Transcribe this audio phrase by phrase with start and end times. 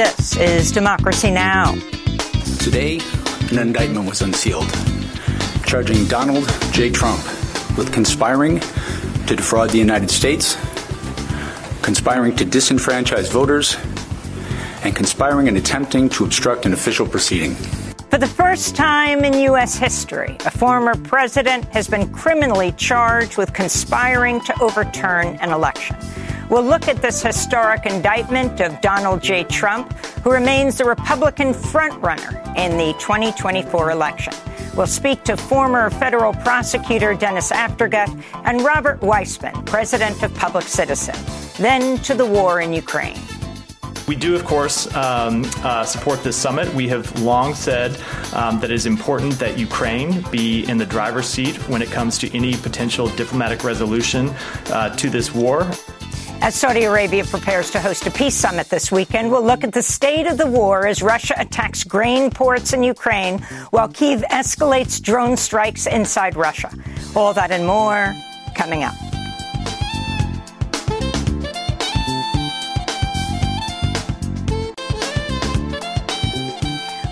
[0.00, 1.74] From New York, this is Democracy Now!
[2.58, 3.00] Today,
[3.50, 4.68] an indictment was unsealed
[5.66, 6.90] charging Donald J.
[6.90, 7.22] Trump
[7.76, 10.54] with conspiring to defraud the United States,
[11.82, 13.76] conspiring to disenfranchise voters,
[14.84, 17.54] and conspiring and attempting to obstruct an official proceeding.
[18.10, 19.76] For the first time in U.S.
[19.76, 25.96] history, a former president has been criminally charged with conspiring to overturn an election.
[26.50, 29.44] We'll look at this historic indictment of Donald J.
[29.44, 29.92] Trump,
[30.24, 34.32] who remains the Republican frontrunner in the 2024 election.
[34.74, 41.14] We'll speak to former federal prosecutor Dennis Aftergut and Robert Weissman, president of Public Citizen.
[41.62, 43.18] Then to the war in Ukraine.
[44.08, 46.74] We do, of course, um, uh, support this summit.
[46.74, 47.92] We have long said
[48.34, 52.18] um, that it is important that Ukraine be in the driver's seat when it comes
[52.18, 54.30] to any potential diplomatic resolution
[54.70, 55.70] uh, to this war.
[56.42, 59.82] As Saudi Arabia prepares to host a peace summit this weekend, we'll look at the
[59.82, 63.40] state of the war as Russia attacks grain ports in Ukraine
[63.72, 66.72] while Kiev escalates drone strikes inside Russia.
[67.14, 68.14] All that and more
[68.54, 68.94] coming up.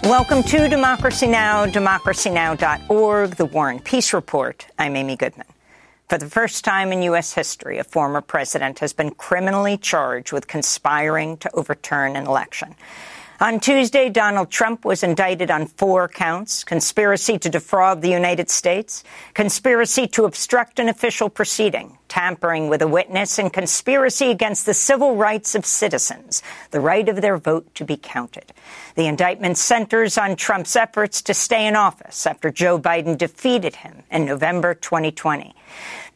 [0.05, 4.67] Welcome to Democracy Now!, democracynow.org, the War and Peace Report.
[4.79, 5.47] I'm Amy Goodman.
[6.09, 7.34] For the first time in U.S.
[7.34, 12.75] history, a former president has been criminally charged with conspiring to overturn an election.
[13.41, 19.05] On Tuesday, Donald Trump was indicted on four counts conspiracy to defraud the United States,
[19.33, 25.14] conspiracy to obstruct an official proceeding, tampering with a witness, and conspiracy against the civil
[25.14, 28.53] rights of citizens, the right of their vote to be counted.
[28.97, 34.03] The indictment centers on Trump's efforts to stay in office after Joe Biden defeated him
[34.11, 35.54] in November 2020.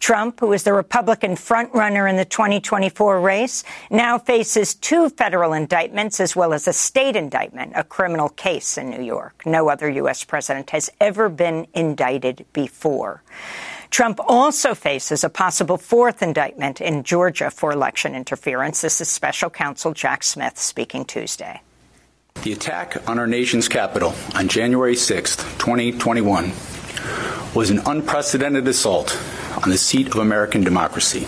[0.03, 6.19] Trump, who is the Republican frontrunner in the 2024 race, now faces two federal indictments
[6.19, 9.47] as well as a state indictment, a criminal case in New York.
[9.47, 10.25] No other U.S.
[10.25, 13.23] president has ever been indicted before.
[13.91, 18.81] Trump also faces a possible fourth indictment in Georgia for election interference.
[18.81, 21.63] This is special counsel Jack Smith speaking Tuesday.
[22.43, 26.51] The attack on our nation's capital on January 6, 2021,
[27.55, 29.19] was an unprecedented assault
[29.63, 31.27] on the seat of American democracy.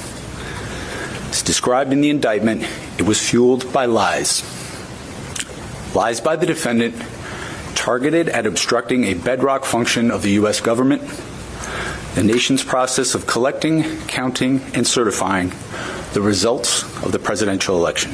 [1.30, 2.66] As described in the indictment,
[2.98, 4.42] it was fueled by lies.
[5.94, 6.94] Lies by the defendant
[7.74, 10.60] targeted at obstructing a bedrock function of the U.S.
[10.60, 11.02] government,
[12.14, 15.52] the nation's process of collecting, counting, and certifying
[16.12, 18.12] the results of the presidential election.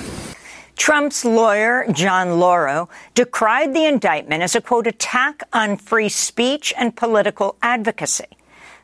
[0.80, 6.96] Trump's lawyer, John Lauro, decried the indictment as a quote attack on free speech and
[6.96, 8.24] political advocacy.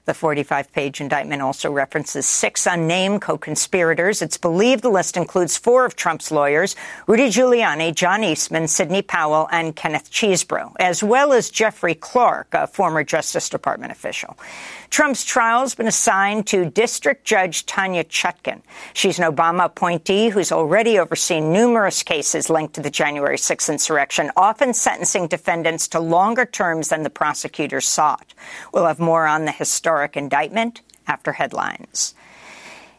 [0.04, 4.20] The 45 page indictment also references six unnamed co conspirators.
[4.20, 9.48] It's believed the list includes four of Trump's lawyers Rudy Giuliani, John Eastman, Sidney Powell,
[9.50, 14.36] and Kenneth Chesebro, as well as Jeffrey Clark, a former Justice Department official.
[14.90, 18.62] Trump's trial has been assigned to District Judge Tanya Chutkan.
[18.94, 24.30] She's an Obama appointee who's already overseen numerous cases linked to the January 6th insurrection,
[24.36, 28.34] often sentencing defendants to longer terms than the prosecutors sought.
[28.72, 32.14] We'll have more on the historic indictment after headlines.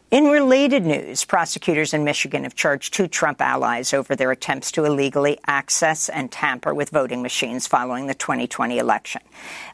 [0.10, 4.86] In related news, prosecutors in Michigan have charged two Trump allies over their attempts to
[4.86, 9.22] illegally access and tamper with voting machines following the 2020 election.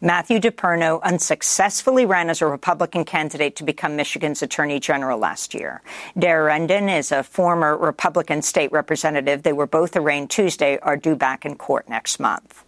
[0.01, 5.83] Matthew DePerno unsuccessfully ran as a Republican candidate to become Michigan's attorney general last year.
[6.17, 9.44] Daire Rendon is a former Republican state representative.
[9.44, 12.62] They were both arraigned Tuesday, are due back in court next month.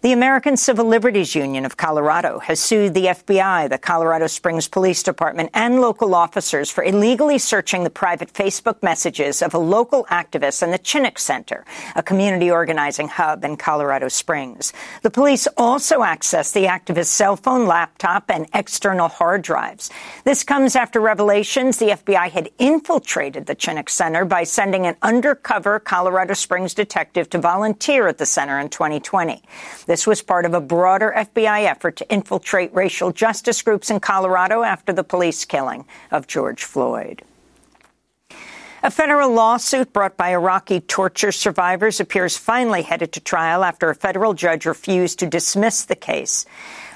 [0.00, 5.02] The American Civil Liberties Union of Colorado has sued the FBI, the Colorado Springs Police
[5.02, 10.62] Department, and local officers for illegally searching the private Facebook messages of a local activist
[10.62, 11.64] in the Chinook Center,
[11.96, 14.72] a community organizing hub in Colorado Springs.
[15.02, 19.90] The police also accessed the activist's cell phone, laptop, and external hard drives.
[20.22, 25.80] This comes after revelations the FBI had infiltrated the Chinook Center by sending an undercover
[25.80, 29.42] Colorado Springs detective to volunteer at the center in 2020.
[29.88, 34.62] This was part of a broader FBI effort to infiltrate racial justice groups in Colorado
[34.62, 37.22] after the police killing of George Floyd.
[38.82, 43.94] A federal lawsuit brought by Iraqi torture survivors appears finally headed to trial after a
[43.94, 46.44] federal judge refused to dismiss the case.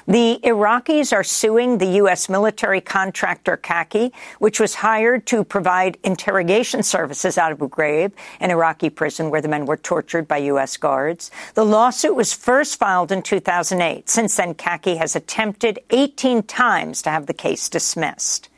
[0.07, 2.27] The Iraqis are suing the U.S.
[2.27, 8.11] military contractor CACI, which was hired to provide interrogation services Abu Ghraib,
[8.41, 10.75] an Iraqi prison where the men were tortured by U.S.
[10.75, 11.31] guards.
[11.53, 14.09] The lawsuit was first filed in 2008.
[14.09, 18.49] Since then, CACI has attempted 18 times to have the case dismissed.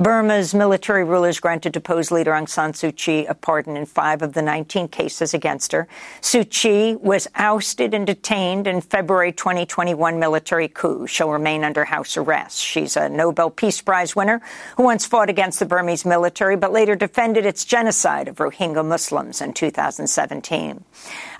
[0.00, 4.32] Burma's military rulers granted deposed leader Aung San Suu Kyi a pardon in five of
[4.32, 5.88] the 19 cases against her.
[6.20, 11.08] Suu Kyi was ousted and detained in February 2021 military coup.
[11.08, 12.60] She'll remain under house arrest.
[12.60, 14.40] She's a Nobel Peace Prize winner
[14.76, 19.40] who once fought against the Burmese military but later defended its genocide of Rohingya Muslims
[19.40, 20.84] in 2017.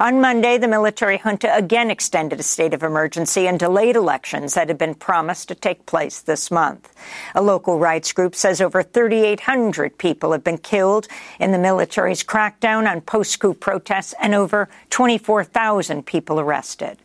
[0.01, 4.67] On Monday, the military junta again extended a state of emergency and delayed elections that
[4.67, 6.93] had been promised to take place this month.
[7.37, 11.07] A local rights group said says over 3,800 people have been killed
[11.39, 16.97] in the military's crackdown on post-coup protests and over 24,000 people arrested.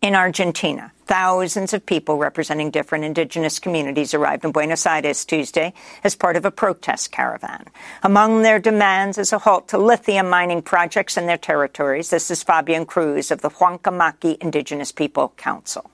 [0.00, 6.14] In Argentina, thousands of people representing different indigenous communities arrived in Buenos Aires Tuesday as
[6.14, 7.66] part of a protest caravan.
[8.02, 12.08] Among their demands is a halt to lithium mining projects in their territories.
[12.08, 15.90] This is Fabian Cruz of the Huancamaki Indigenous People Council.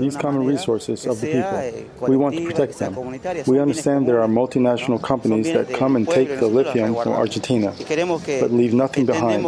[0.00, 2.96] These common resources of the people, eh, we want to protect them.
[3.46, 7.72] We understand there are multinational companies that come and take the lithium from Argentina,
[8.40, 9.44] but leave nothing behind.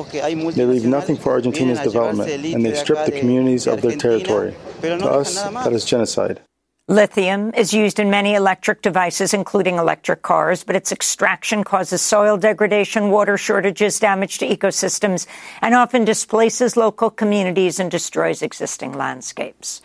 [0.54, 4.54] They leave nothing for Argentina's development, and they strip the communities of their territory.
[4.82, 6.40] To us, that is genocide.
[6.88, 12.36] Lithium is used in many electric devices, including electric cars, but its extraction causes soil
[12.36, 15.28] degradation, water shortages, damage to ecosystems,
[15.60, 19.80] and often displaces local communities and destroys existing landscapes.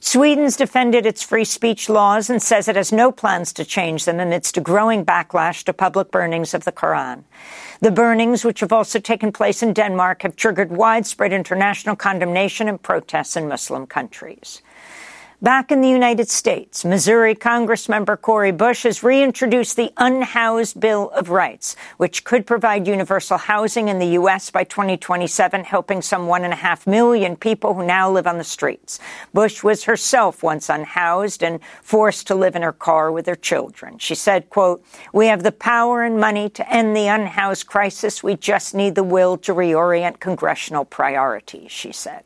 [0.00, 4.20] Sweden's defended its free speech laws and says it has no plans to change them
[4.20, 7.24] amidst a growing backlash to public burnings of the Quran.
[7.80, 12.80] The burnings, which have also taken place in Denmark, have triggered widespread international condemnation and
[12.80, 14.60] protests in Muslim countries.
[15.40, 21.30] Back in the United States, Missouri Congressmember Cori Bush has reintroduced the Unhoused Bill of
[21.30, 24.50] Rights, which could provide universal housing in the U.S.
[24.50, 28.42] by 2027, helping some one and a half million people who now live on the
[28.42, 28.98] streets.
[29.32, 33.96] Bush was herself once unhoused and forced to live in her car with her children.
[33.98, 38.24] She said, quote, we have the power and money to end the unhoused crisis.
[38.24, 42.24] We just need the will to reorient congressional priorities, she said.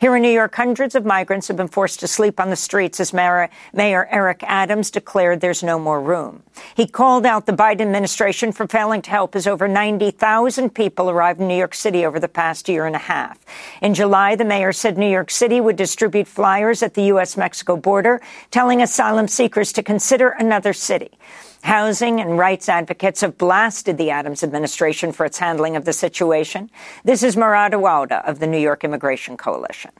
[0.00, 2.98] Here in New York, hundreds of migrants have been forced to sleep on the streets
[2.98, 6.42] as Mayor, Mayor, Eric Adams declared there's no more room.
[6.74, 11.40] He called out the Biden administration for failing to help as over 90,000 people arrived
[11.40, 13.38] in New York City over the past year and a half.
[13.80, 18.20] In July, the mayor said New York City would distribute flyers at the U.S.-Mexico border
[18.50, 21.12] telling asylum seekers to consider another city.
[21.64, 26.70] Housing and rights advocates have blasted the Adams administration for its handling of the situation.
[27.04, 29.90] This is Murad Awawdeh of the New York Immigration Coalition.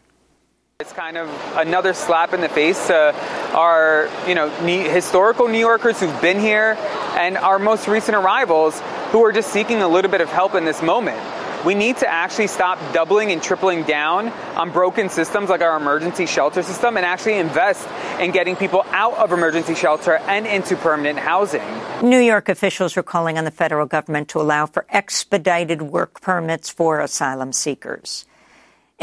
[0.81, 3.15] It's kind of another slap in the face to
[3.55, 6.77] our, you know, historical New Yorkers who've been here
[7.17, 8.79] and our most recent arrivals
[9.11, 11.19] who are just seeking a little bit of help in this moment.
[11.65, 16.27] We need to actually stop doubling and tripling down on broken systems like our emergency
[16.27, 17.89] shelter system and actually invest
[18.21, 21.63] in getting people out of emergency shelter and into permanent housing.
[22.03, 26.69] New York officials are calling on the federal government to allow for expedited work permits
[26.69, 28.27] for asylum seekers.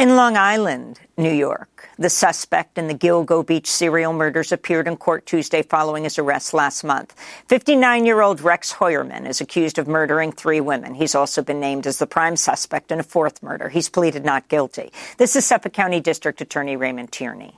[0.01, 4.97] In Long Island, New York, the suspect in the Gilgo Beach serial murders appeared in
[4.97, 7.15] court Tuesday following his arrest last month.
[7.49, 10.95] 59-year-old Rex Heuermann is accused of murdering three women.
[10.95, 13.69] He's also been named as the prime suspect in a fourth murder.
[13.69, 14.91] He's pleaded not guilty.
[15.17, 17.53] This is Suffolk County District Attorney Raymond Tierney.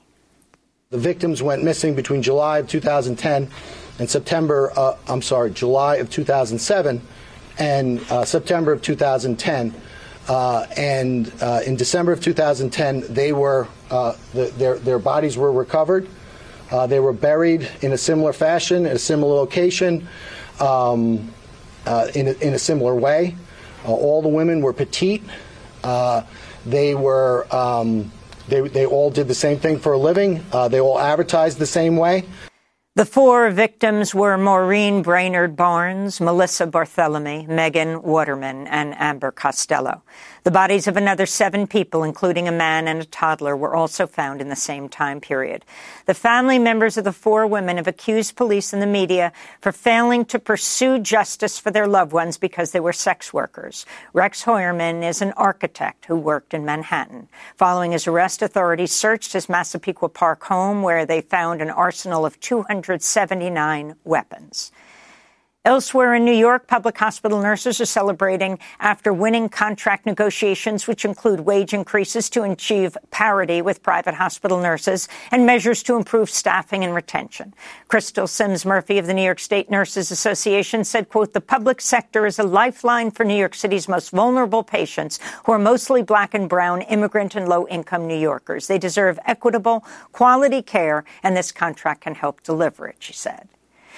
[0.90, 3.48] The victims went missing between July of 2010
[3.98, 7.00] and September, uh, I'm sorry, July of 2007
[7.58, 9.74] and uh, September of 2010.
[10.28, 15.52] Uh, and uh, in December of 2010, they were uh, the, their their bodies were
[15.52, 16.08] recovered.
[16.70, 20.08] Uh, they were buried in a similar fashion, in a similar location,
[20.60, 21.30] um,
[21.86, 23.36] uh, in a, in a similar way.
[23.84, 25.22] Uh, all the women were petite.
[26.64, 28.10] they were um,
[28.48, 30.42] they they all did the same thing for a living.
[30.70, 32.24] they all advertised the same way.
[32.96, 40.04] The four victims were Maureen Brainard Barnes, Melissa Barthelemy, Megan Waterman, and Amber Costello.
[40.44, 44.42] The bodies of another seven people, including a man and a toddler, were also found
[44.42, 45.64] in the same time period.
[46.04, 49.32] The family members of the four women have accused police and the media
[49.62, 53.86] for failing to pursue justice for their loved ones because they were sex workers.
[54.12, 57.26] Rex Heuermann is an architect who worked in Manhattan.
[57.56, 62.38] Following his arrest, authorities searched his Massapequa Park home where they found an arsenal of
[62.40, 64.72] 279 weapons.
[65.66, 71.40] Elsewhere in New York, public hospital nurses are celebrating after winning contract negotiations, which include
[71.40, 76.94] wage increases to achieve parity with private hospital nurses and measures to improve staffing and
[76.94, 77.54] retention.
[77.88, 82.26] Crystal Sims Murphy of the New York State Nurses Association said, quote, the public sector
[82.26, 86.46] is a lifeline for New York City's most vulnerable patients who are mostly black and
[86.46, 88.66] brown immigrant and low income New Yorkers.
[88.66, 93.48] They deserve equitable, quality care, and this contract can help deliver it, she said.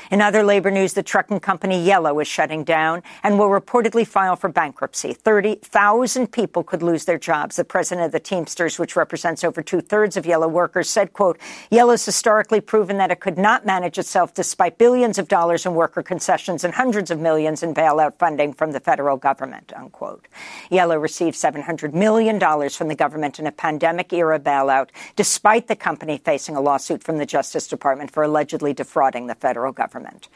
[0.09, 4.37] In other labor news, the trucking company Yellow is shutting down and will reportedly file
[4.37, 5.13] for bankruptcy.
[5.13, 7.57] 30,000 people could lose their jobs.
[7.57, 11.41] The president of the Teamsters, which represents over two thirds of Yellow workers, said, quote,
[11.73, 16.05] Yellow's historically proven that it could not manage itself despite billions of dollars in worker
[16.05, 20.29] concessions and hundreds of millions in bailout funding from the federal government, unquote.
[20.71, 22.39] Yellow received $700 million
[22.71, 27.19] from the government in a pandemic era bailout, despite the company facing a lawsuit from
[27.19, 30.29] the Justice Department for allegedly defrauding the federal government government.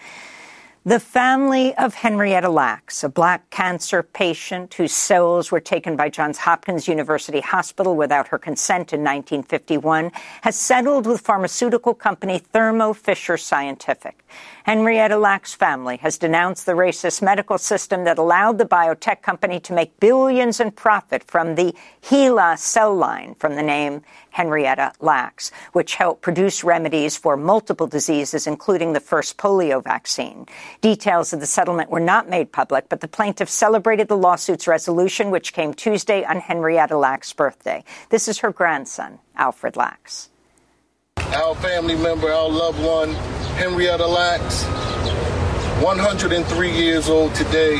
[0.86, 6.38] The family of Henrietta Lacks, a black cancer patient whose cells were taken by Johns
[6.38, 10.10] Hopkins University Hospital without her consent in 1951,
[10.40, 14.24] has settled with pharmaceutical company Thermo Fisher Scientific.
[14.64, 19.74] Henrietta Lacks' family has denounced the racist medical system that allowed the biotech company to
[19.74, 25.96] make billions in profit from the HeLa cell line from the name Henrietta Lacks, which
[25.96, 30.46] helped produce remedies for multiple diseases, including the first polio vaccine.
[30.80, 35.30] Details of the settlement were not made public, but the plaintiff celebrated the lawsuit's resolution,
[35.30, 37.84] which came Tuesday on Henrietta Lacks' birthday.
[38.08, 40.30] This is her grandson, Alfred Lacks.
[41.18, 43.14] Our family member, our loved one,
[43.56, 44.64] Henrietta Lacks,
[45.84, 47.78] 103 years old today.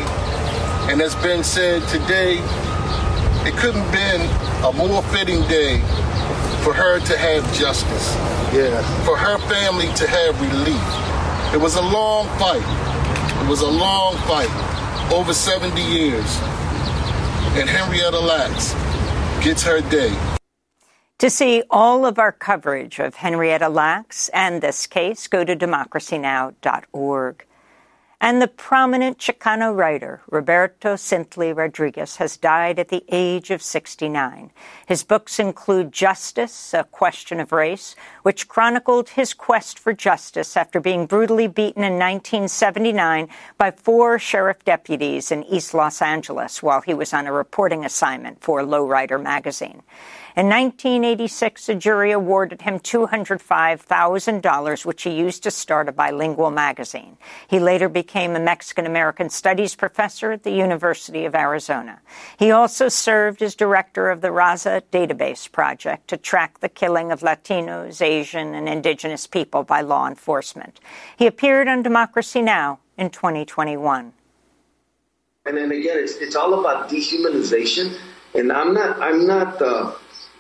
[0.91, 2.39] And as been said today,
[3.47, 4.21] it couldn't have been
[4.65, 5.79] a more fitting day
[6.63, 8.15] for her to have justice.
[8.53, 8.83] Yeah.
[9.05, 11.20] For her family to have relief.
[11.53, 12.63] It was a long fight.
[13.43, 14.49] It was a long fight.
[15.13, 16.39] Over 70 years.
[17.59, 18.73] And Henrietta Lacks
[19.45, 20.17] gets her day.
[21.19, 27.45] To see all of our coverage of Henrietta Lacks and this case, go to democracynow.org.
[28.23, 34.51] And the prominent Chicano writer, Roberto Cintli Rodriguez, has died at the age of 69.
[34.87, 40.81] His books include Justice, A Question of Race, which chronicled his quest for justice after
[40.81, 46.93] being brutally beaten in 1979 by four sheriff deputies in East Los Angeles while he
[46.93, 49.83] was on a reporting assignment for Lowrider magazine.
[50.41, 57.19] In 1986, a jury awarded him $205,000, which he used to start a bilingual magazine.
[57.47, 62.01] He later became a Mexican American Studies professor at the University of Arizona.
[62.39, 67.21] He also served as director of the Raza Database Project to track the killing of
[67.21, 70.81] Latinos, Asian, and indigenous people by law enforcement.
[71.19, 72.79] He appeared on Democracy Now!
[72.97, 74.15] in 2021.
[75.45, 77.95] And then again, it's, it's all about dehumanization.
[78.35, 79.93] And I'm not, I'm not, uh,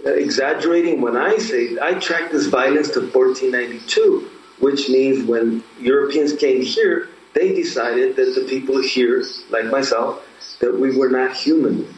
[0.04, 4.30] exaggerating when I say I track this violence to 1492,
[4.60, 10.22] which means when Europeans came here, they decided that the people here, like myself,
[10.60, 11.94] that we were not human.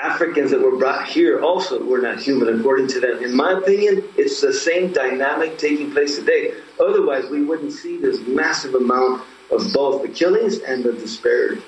[0.00, 3.22] Africans that were brought here also were not human, according to them.
[3.22, 6.54] In my opinion, it's the same dynamic taking place today.
[6.80, 11.60] Otherwise, we wouldn't see this massive amount of both the killings and the disparity.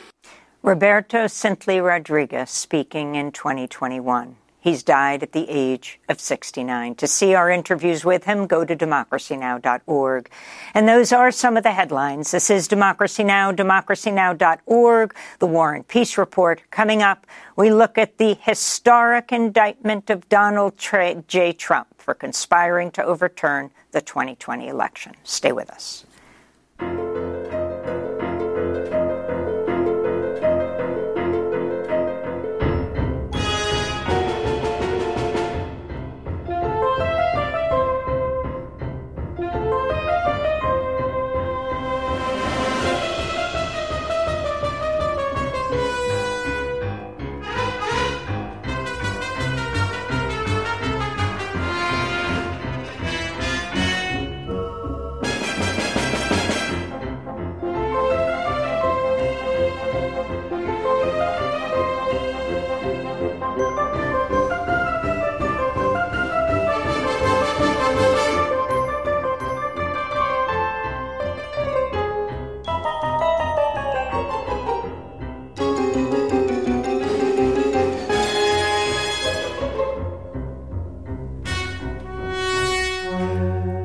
[0.62, 4.37] Roberto Cintli Rodriguez speaking in 2021.
[4.62, 6.95] He's died at the age of 69.
[6.95, 10.31] To see our interviews with him, go to democracynow.org.
[10.73, 12.31] And those are some of the headlines.
[12.31, 16.62] This is Democracy Now!, democracynow.org, the War and Peace Report.
[16.71, 17.26] Coming up,
[17.57, 21.52] we look at the historic indictment of Donald J.
[21.52, 25.16] Trump for conspiring to overturn the 2020 election.
[25.25, 26.04] Stay with us.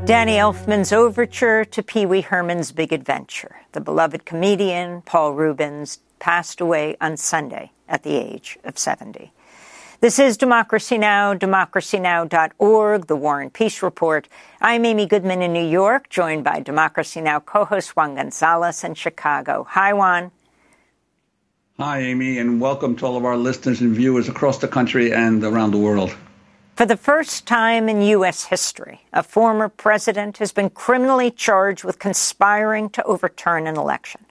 [0.07, 3.57] Danny Elfman's overture to Pee Wee Herman's Big Adventure.
[3.73, 9.33] The beloved comedian Paul Reubens passed away on Sunday at the age of 70.
[9.99, 14.29] This is Democracy Now!, democracynow.org, the War and Peace Report.
[14.61, 17.41] I'm Amy Goodman in New York, joined by Democracy Now!
[17.41, 19.67] co-host Juan Gonzalez in Chicago.
[19.71, 20.31] Hi, Juan.
[21.79, 25.43] Hi, Amy, and welcome to all of our listeners and viewers across the country and
[25.43, 26.15] around the world.
[26.77, 28.45] For the first time in U.S.
[28.45, 34.23] history, a former president has been criminally charged with conspiring to overturn an election.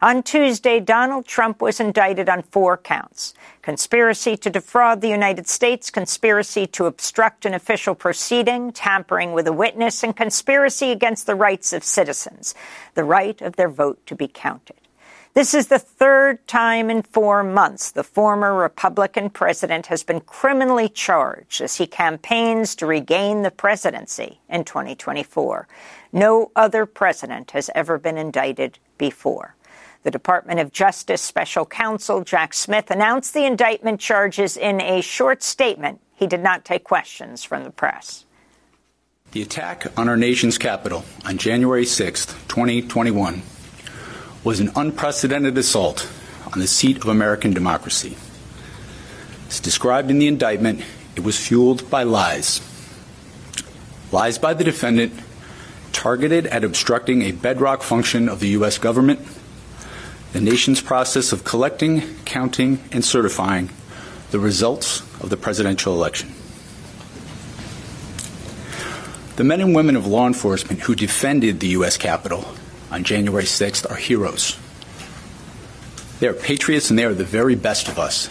[0.00, 5.90] On Tuesday, Donald Trump was indicted on four counts conspiracy to defraud the United States,
[5.90, 11.72] conspiracy to obstruct an official proceeding, tampering with a witness, and conspiracy against the rights
[11.72, 12.54] of citizens,
[12.94, 14.76] the right of their vote to be counted.
[15.38, 20.88] This is the third time in four months the former Republican president has been criminally
[20.88, 25.68] charged as he campaigns to regain the presidency in 2024.
[26.12, 29.54] No other president has ever been indicted before.
[30.02, 35.44] The Department of Justice special counsel Jack Smith announced the indictment charges in a short
[35.44, 36.00] statement.
[36.16, 38.24] He did not take questions from the press.
[39.30, 43.40] The attack on our nation's capital on January 6, 2021
[44.48, 46.08] was an unprecedented assault
[46.54, 48.16] on the seat of American democracy.
[49.46, 50.82] As described in the indictment,
[51.14, 52.62] it was fueled by lies.
[54.10, 55.12] Lies by the defendant
[55.92, 58.78] targeted at obstructing a bedrock function of the U.S.
[58.78, 59.20] government,
[60.32, 63.68] the nation's process of collecting, counting, and certifying
[64.30, 66.32] the results of the presidential election.
[69.36, 71.98] The men and women of law enforcement who defended the U.S.
[71.98, 72.46] Capitol
[72.90, 74.58] on January 6th are heroes.
[76.20, 78.28] They are patriots and they are the very best of us.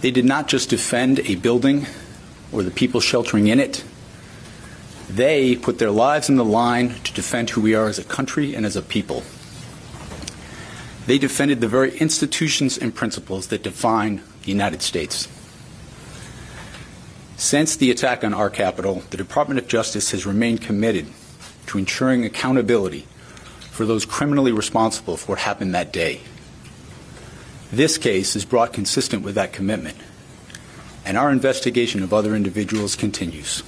[0.00, 1.86] They did not just defend a building
[2.52, 3.84] or the people sheltering in it.
[5.10, 8.54] They put their lives on the line to defend who we are as a country
[8.54, 9.22] and as a people.
[11.06, 15.26] They defended the very institutions and principles that define the United States.
[17.36, 21.06] Since the attack on our capital, the Department of Justice has remained committed
[21.68, 23.06] to ensuring accountability
[23.70, 26.20] for those criminally responsible for what happened that day.
[27.70, 29.96] This case is brought consistent with that commitment,
[31.04, 33.62] and our investigation of other individuals continues.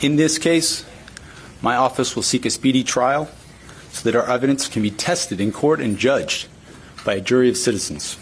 [0.00, 0.84] In this case,
[1.60, 3.28] my office will seek a speedy trial
[3.90, 6.48] so that our evidence can be tested in court and judged
[7.04, 8.16] by a jury of citizens.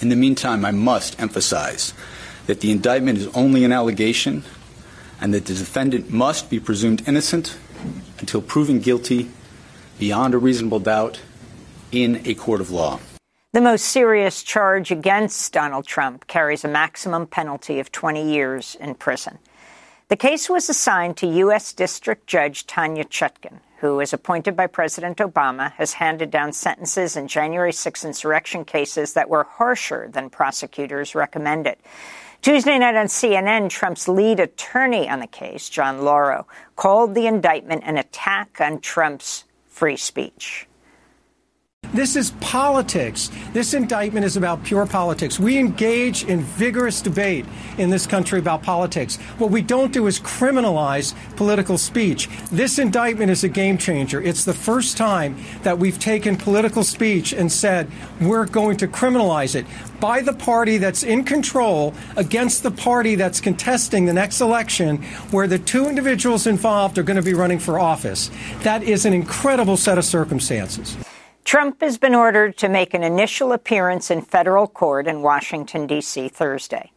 [0.00, 1.92] In the meantime, I must emphasize
[2.46, 4.44] that the indictment is only an allegation
[5.20, 7.56] and that the defendant must be presumed innocent
[8.18, 9.30] until proven guilty
[9.98, 11.20] beyond a reasonable doubt
[11.92, 12.98] in a court of law.
[13.52, 18.94] The most serious charge against Donald Trump carries a maximum penalty of 20 years in
[18.94, 19.38] prison.
[20.08, 21.72] The case was assigned to U.S.
[21.72, 27.28] District Judge Tanya Chutkan, who, as appointed by President Obama, has handed down sentences in
[27.28, 31.76] January 6 insurrection cases that were harsher than prosecutors recommended.
[32.42, 37.82] Tuesday night on CNN, Trump's lead attorney on the case, John Lauro, called the indictment
[37.84, 40.66] an attack on Trump's free speech.
[41.92, 43.32] This is politics.
[43.52, 45.40] This indictment is about pure politics.
[45.40, 47.46] We engage in vigorous debate
[47.78, 49.16] in this country about politics.
[49.38, 52.28] What we don't do is criminalize political speech.
[52.52, 54.22] This indictment is a game changer.
[54.22, 57.90] It's the first time that we've taken political speech and said
[58.20, 59.66] we're going to criminalize it
[59.98, 64.98] by the party that's in control against the party that's contesting the next election,
[65.32, 68.30] where the two individuals involved are going to be running for office.
[68.62, 70.96] That is an incredible set of circumstances.
[71.50, 76.28] Trump has been ordered to make an initial appearance in federal court in Washington, D.C.
[76.28, 76.92] Thursday.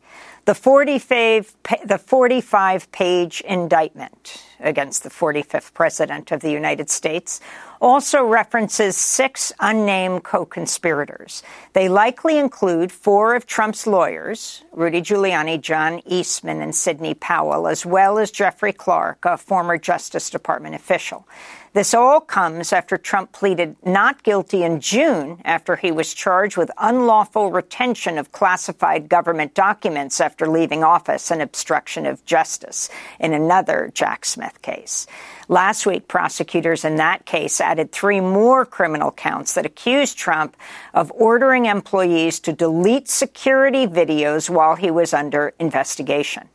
[0.46, 7.42] The 45, the 45 page indictment against the 45th President of the United States
[7.84, 11.44] also references six unnamed co conspirators.
[11.74, 17.86] They likely include four of Trump's lawyers, Rudy Giuliani, John Eastman, and Sidney Powell, as
[17.86, 21.28] well as Jeffrey Clark, a former Justice Department official.
[21.74, 26.70] This all comes after Trump pleaded not guilty in June after he was charged with
[26.78, 33.92] unlawful retention of classified government documents after leaving office and obstruction of justice in another
[33.94, 35.08] Jack Smith case.
[35.48, 40.56] Last week, prosecutors in that case added three more criminal counts that accused Trump
[40.94, 46.48] of ordering employees to delete security videos while he was under investigation.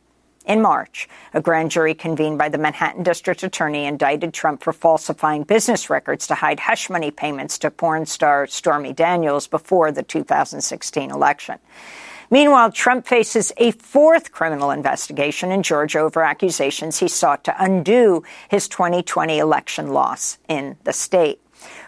[0.49, 5.43] In March, a grand jury convened by the Manhattan District Attorney indicted Trump for falsifying
[5.43, 11.11] business records to hide hush money payments to porn star Stormy Daniels before the 2016
[11.11, 11.59] election.
[12.31, 18.23] Meanwhile, Trump faces a fourth criminal investigation in Georgia over accusations he sought to undo
[18.49, 21.41] his 2020 election loss in the state.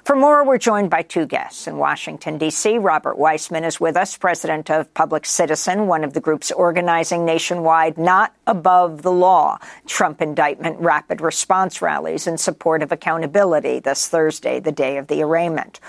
[0.04, 2.77] For more, we're joined by two guests in Washington, D.C.
[2.80, 7.97] Robert Weissman is with us, president of Public Citizen, one of the groups organizing nationwide
[7.97, 14.60] Not Above the Law Trump indictment rapid response rallies in support of accountability this Thursday,
[14.60, 15.80] the day of the arraignment.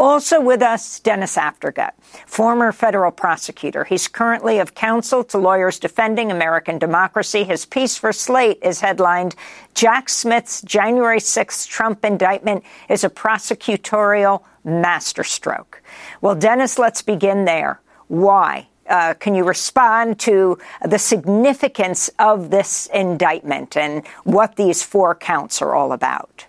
[0.00, 1.90] Also with us, Dennis Aftergut,
[2.26, 3.84] former federal prosecutor.
[3.84, 7.44] He's currently of counsel to lawyers defending American democracy.
[7.44, 9.34] His piece for Slate is headlined
[9.74, 15.82] Jack Smith's January 6th Trump indictment is a prosecutorial masterstroke.
[16.22, 17.82] Well, Dennis, let's begin there.
[18.08, 18.68] Why?
[18.88, 25.60] Uh, can you respond to the significance of this indictment and what these four counts
[25.60, 26.46] are all about?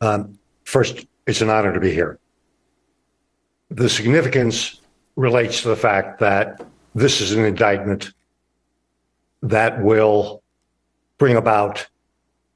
[0.00, 2.18] Um, first, it's an honor to be here.
[3.70, 4.80] The significance
[5.16, 8.12] relates to the fact that this is an indictment
[9.42, 10.42] that will
[11.18, 11.86] bring about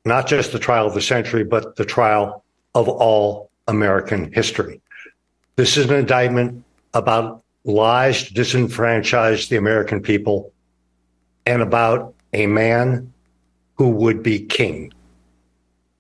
[0.05, 4.81] not just the trial of the century, but the trial of all American history.
[5.57, 10.53] This is an indictment about lies to disenfranchise the American people
[11.45, 13.13] and about a man
[13.77, 14.93] who would be king.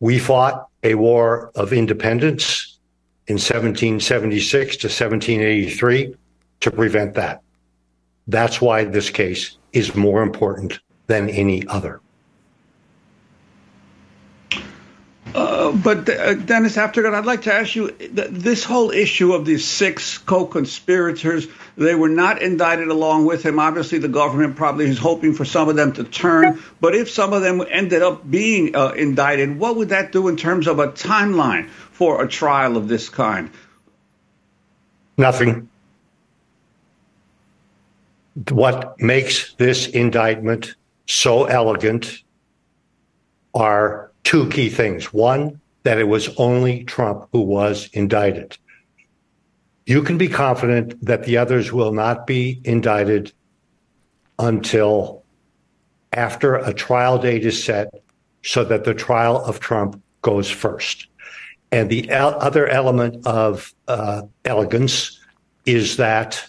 [0.00, 2.78] We fought a war of independence
[3.26, 6.14] in 1776 to 1783
[6.60, 7.42] to prevent that.
[8.26, 12.00] That's why this case is more important than any other.
[15.34, 19.44] Uh, but uh, Dennis Aftergut, I'd like to ask you th- this whole issue of
[19.44, 21.46] these six co-conspirators.
[21.76, 23.58] They were not indicted along with him.
[23.58, 26.62] Obviously, the government probably is hoping for some of them to turn.
[26.80, 30.36] But if some of them ended up being uh, indicted, what would that do in
[30.36, 33.50] terms of a timeline for a trial of this kind?
[35.16, 35.68] Nothing.
[38.50, 40.74] What makes this indictment
[41.06, 42.22] so elegant
[43.54, 45.12] are two key things.
[45.12, 48.56] One, that it was only Trump who was indicted.
[49.90, 53.32] You can be confident that the others will not be indicted
[54.38, 55.24] until
[56.12, 57.88] after a trial date is set
[58.44, 61.08] so that the trial of Trump goes first.
[61.72, 65.18] And the el- other element of uh, elegance
[65.66, 66.40] is that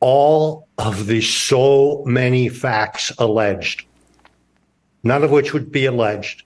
[0.00, 3.84] all of the so many facts alleged
[5.02, 6.44] none of which would be alleged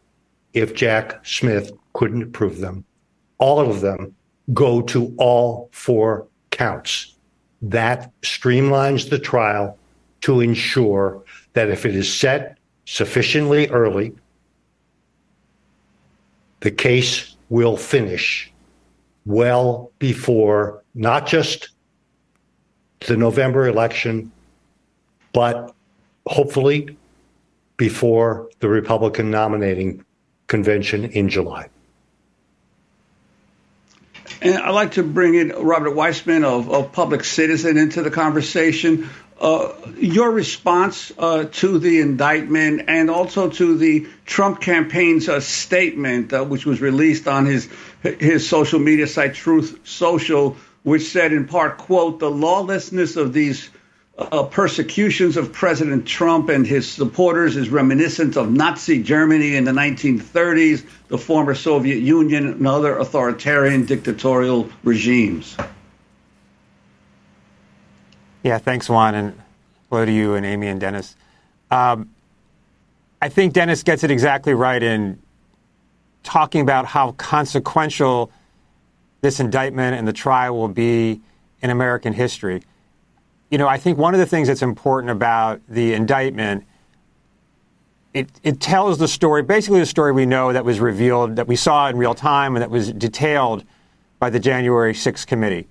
[0.53, 2.85] if Jack Smith couldn't prove them.
[3.39, 4.17] All of them
[4.53, 7.15] go to all four counts.
[7.63, 9.79] That streamlines the trial
[10.23, 14.13] to ensure that if it is set sufficiently early,
[16.61, 18.53] the case will finish
[19.27, 21.71] well before not just
[23.07, 24.31] the November election,
[25.33, 25.75] but
[26.27, 26.97] hopefully
[27.77, 30.05] before the Republican nominating
[30.49, 31.69] convention in July.
[34.43, 39.11] And I'd like to bring in Robert Weissman of, of Public Citizen into the conversation.
[39.39, 46.33] Uh, your response uh, to the indictment and also to the Trump campaign's uh, statement,
[46.33, 47.69] uh, which was released on his
[48.03, 53.69] his social media site Truth Social, which said in part, "quote The lawlessness of these
[54.21, 59.73] uh, persecutions of President Trump and his supporters is reminiscent of Nazi Germany in the
[59.73, 65.57] 1930s, the former Soviet Union, and other authoritarian dictatorial regimes.
[68.43, 69.41] Yeah, thanks, Juan, and
[69.89, 71.17] hello to you and Amy and Dennis.
[71.71, 72.11] Um,
[73.23, 75.21] I think Dennis gets it exactly right in
[76.23, 78.31] talking about how consequential
[79.21, 81.21] this indictment and the trial will be
[81.63, 82.63] in American history
[83.51, 86.65] you know, I think one of the things that's important about the indictment,
[88.15, 91.57] it, it tells the story, basically the story we know that was revealed, that we
[91.57, 93.65] saw in real time, and that was detailed
[94.21, 95.67] by the January 6th committee.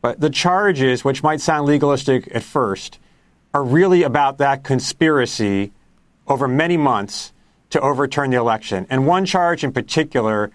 [0.00, 2.98] But the charges, which might sound legalistic at first,
[3.52, 5.72] are really about that conspiracy
[6.26, 7.34] over many months
[7.68, 8.86] to overturn the election.
[8.88, 10.50] And one charge in particular,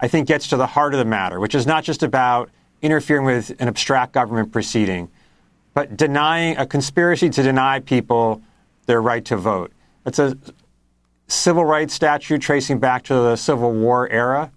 [0.00, 2.50] I think, gets to the heart of the matter, which is not just about
[2.82, 5.08] interfering with an abstract government proceeding
[5.78, 8.42] but denying a conspiracy to deny people
[8.86, 9.70] their right to vote.
[10.04, 10.36] It's a
[11.28, 14.50] civil rights statute tracing back to the Civil War era.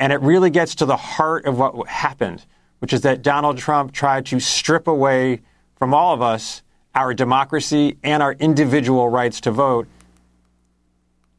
[0.00, 2.46] And it really gets to the heart of what happened,
[2.80, 5.40] which is that Donald Trump tried to strip away
[5.76, 6.64] from all of us
[6.96, 9.86] our democracy and our individual rights to vote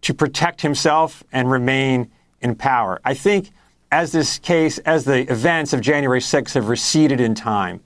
[0.03, 3.01] to protect himself and remain in power.
[3.03, 3.51] I think
[3.91, 7.81] as this case, as the events of January 6th have receded in time,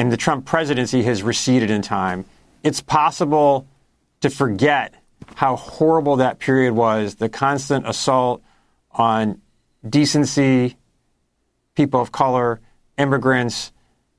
[0.00, 2.24] and the Trump presidency has receded in time,
[2.62, 3.66] it's possible
[4.22, 4.94] to forget
[5.34, 8.42] how horrible that period was the constant assault
[8.92, 9.42] on
[9.86, 10.78] decency,
[11.74, 12.62] people of color,
[12.96, 13.72] immigrants,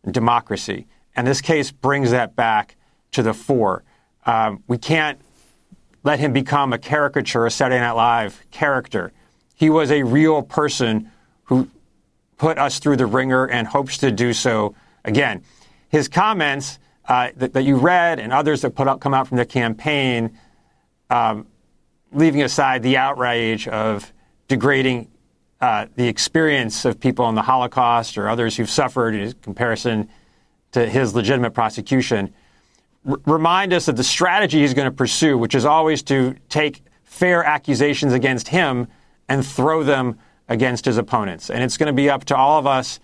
[0.06, 0.86] democracy.
[1.15, 2.76] And this case brings that back
[3.13, 3.84] to the fore.
[4.28, 5.20] Um, we can't
[6.04, 9.12] let him become a caricature, a Saturday Night Live character.
[9.56, 11.10] He was a real person
[11.46, 11.67] who
[12.38, 15.44] put us through the wringer and hopes to do so again.
[15.92, 19.46] His comments uh, that, that, you read and others that up, come out from the
[19.46, 20.40] campaign,
[21.10, 21.46] um,
[22.14, 24.14] leaving aside the outrage of
[24.48, 25.10] degrading
[25.60, 30.10] uh, the experience of people in the Holocaust or others who've suffered in comparison
[30.72, 32.34] to his legitimate prosecution,
[33.06, 36.82] r- remind us of the strategy he's going to pursue, which is always to take
[37.04, 38.88] fair accusations against him
[39.28, 41.50] and throw them against his opponents.
[41.50, 43.00] And it's going to be up to all of us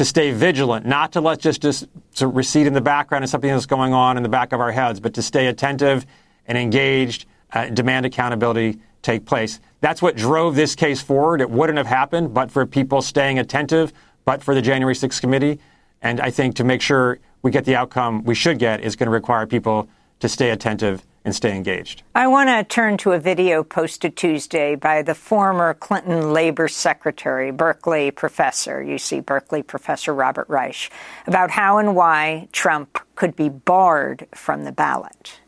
[0.00, 3.50] to stay vigilant, not to let just, just to recede in the background of something
[3.50, 6.06] that's going on in the back of our heads, but to stay attentive
[6.46, 9.60] and engaged, uh, demand accountability take place.
[9.82, 11.42] That's what drove this case forward.
[11.42, 13.92] It wouldn't have happened but for people staying attentive,
[14.24, 15.60] but for the January 6th committee.
[16.00, 19.06] And I think to make sure we get the outcome we should get is going
[19.08, 19.86] to require people
[20.20, 22.02] to stay attentive and stay engaged.
[22.14, 27.50] I want to turn to a video posted Tuesday by the former Clinton Labor Secretary,
[27.50, 30.90] Berkeley professor, UC Berkeley professor Robert Reich,
[31.26, 35.40] about how and why Trump could be barred from the ballot.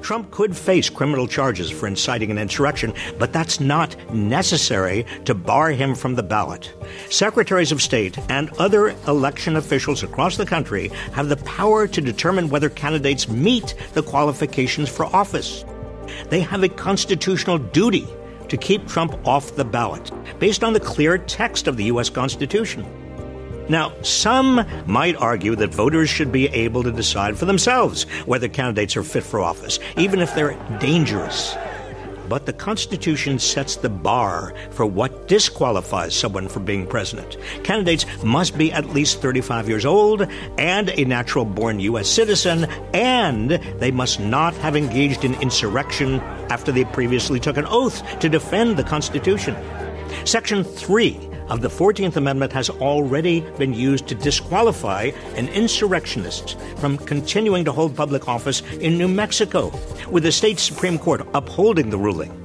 [0.00, 5.70] Trump could face criminal charges for inciting an insurrection, but that's not necessary to bar
[5.70, 6.72] him from the ballot.
[7.10, 12.48] Secretaries of State and other election officials across the country have the power to determine
[12.48, 15.64] whether candidates meet the qualifications for office.
[16.28, 18.06] They have a constitutional duty
[18.48, 22.08] to keep Trump off the ballot based on the clear text of the U.S.
[22.08, 23.01] Constitution.
[23.68, 28.96] Now, some might argue that voters should be able to decide for themselves whether candidates
[28.96, 31.56] are fit for office, even if they're dangerous.
[32.28, 37.36] But the Constitution sets the bar for what disqualifies someone from being president.
[37.62, 42.08] Candidates must be at least 35 years old and a natural born U.S.
[42.08, 48.02] citizen, and they must not have engaged in insurrection after they previously took an oath
[48.20, 49.56] to defend the Constitution.
[50.24, 56.98] Section 3 of the 14th Amendment has already been used to disqualify an insurrectionist from
[56.98, 59.72] continuing to hold public office in New Mexico,
[60.10, 62.38] with the state Supreme Court upholding the ruling.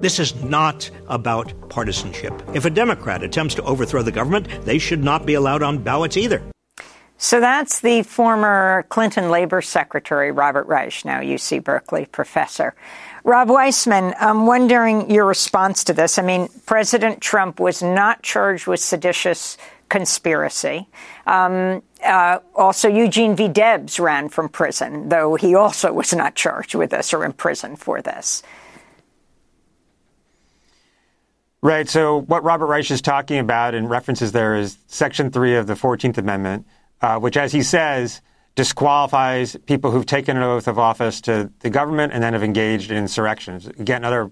[0.00, 2.32] This is not about partisanship.
[2.54, 6.16] If a Democrat attempts to overthrow the government, they should not be allowed on ballots
[6.16, 6.42] either.
[7.18, 12.74] So that's the former Clinton Labor Secretary, Robert Reich, now UC Berkeley professor.
[13.24, 16.18] Rob Weissman, I'm wondering your response to this.
[16.18, 19.56] I mean, President Trump was not charged with seditious
[19.88, 20.88] conspiracy.
[21.26, 23.46] Um, uh, also, Eugene V.
[23.46, 27.76] Debs ran from prison, though he also was not charged with this or in prison
[27.76, 28.42] for this.
[31.60, 31.88] Right.
[31.88, 35.74] So, what Robert Reich is talking about and references there is Section 3 of the
[35.74, 36.66] 14th Amendment,
[37.00, 38.20] uh, which, as he says,
[38.54, 42.90] disqualifies people who've taken an oath of office to the government and then have engaged
[42.90, 43.66] in insurrections.
[43.66, 44.30] Again, another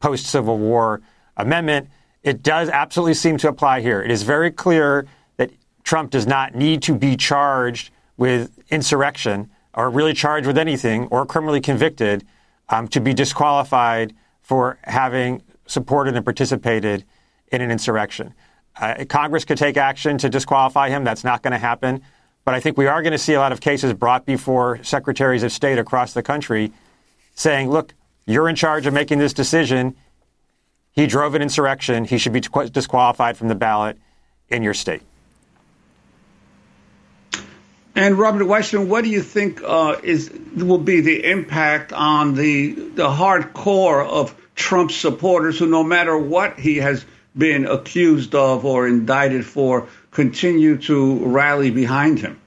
[0.00, 1.02] post Civil War
[1.36, 1.88] amendment.
[2.22, 4.02] It does absolutely seem to apply here.
[4.02, 5.50] It is very clear that
[5.84, 11.24] Trump does not need to be charged with insurrection or really charged with anything or
[11.26, 12.26] criminally convicted
[12.68, 17.04] um, to be disqualified for having supported and participated
[17.52, 18.34] in an insurrection.
[18.76, 21.04] Uh, Congress could take action to disqualify him.
[21.04, 22.02] That's not going to happen.
[22.48, 25.42] But I think we are going to see a lot of cases brought before secretaries
[25.42, 26.72] of state across the country
[27.34, 27.92] saying, look,
[28.24, 29.94] you're in charge of making this decision.
[30.92, 32.06] He drove an insurrection.
[32.06, 33.98] He should be disqualified from the ballot
[34.48, 35.02] in your state.
[37.94, 42.72] And Robert Weissman, what do you think uh, is will be the impact on the
[42.72, 47.04] the hardcore of Trump supporters who, no matter what he has
[47.36, 52.40] been accused of or indicted for, continue to rally behind him?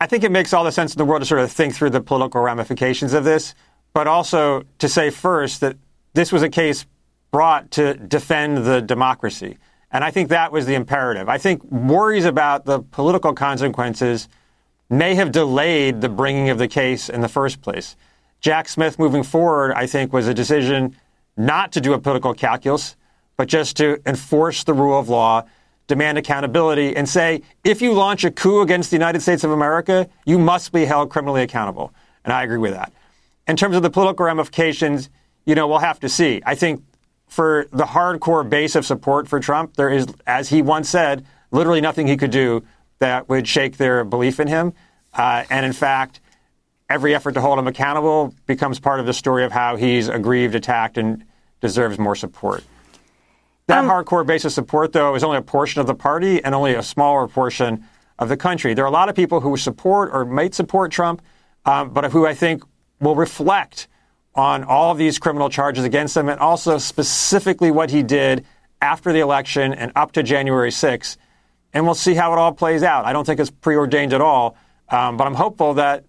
[0.00, 1.90] I think it makes all the sense in the world to sort of think through
[1.90, 3.56] the political ramifications of this,
[3.92, 5.76] but also to say first that
[6.12, 6.86] this was a case
[7.32, 9.58] brought to defend the democracy.
[9.90, 11.28] And I think that was the imperative.
[11.28, 14.28] I think worries about the political consequences
[14.88, 17.96] may have delayed the bringing of the case in the first place.
[18.40, 20.94] Jack Smith moving forward, I think, was a decision
[21.36, 22.94] not to do a political calculus,
[23.36, 25.44] but just to enforce the rule of law,
[25.86, 30.08] demand accountability, and say, if you launch a coup against the United States of America,
[30.24, 31.92] you must be held criminally accountable.
[32.24, 32.92] And I agree with that.
[33.46, 35.10] In terms of the political ramifications,
[35.44, 36.42] you know, we'll have to see.
[36.46, 36.82] I think
[37.28, 41.80] for the hardcore base of support for Trump, there is, as he once said, literally
[41.80, 42.64] nothing he could do
[43.00, 44.72] that would shake their belief in him.
[45.12, 46.20] Uh, and in fact,
[46.88, 50.54] every effort to hold him accountable becomes part of the story of how he's aggrieved,
[50.54, 51.24] attacked, and
[51.60, 52.64] deserves more support.
[53.66, 56.54] That um, hardcore base of support, though, is only a portion of the party and
[56.54, 57.84] only a smaller portion
[58.18, 58.74] of the country.
[58.74, 61.22] There are a lot of people who support or might support Trump,
[61.64, 62.62] um, but who I think
[63.00, 63.88] will reflect
[64.34, 68.44] on all of these criminal charges against him and also specifically what he did
[68.82, 71.16] after the election and up to January 6th.
[71.72, 73.06] And we'll see how it all plays out.
[73.06, 74.56] I don't think it's preordained at all,
[74.90, 76.04] um, but I'm hopeful that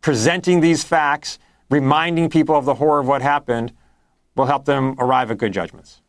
[0.00, 1.38] presenting these facts,
[1.70, 3.72] reminding people of the horror of what happened,
[4.36, 6.00] will help them arrive at good judgments.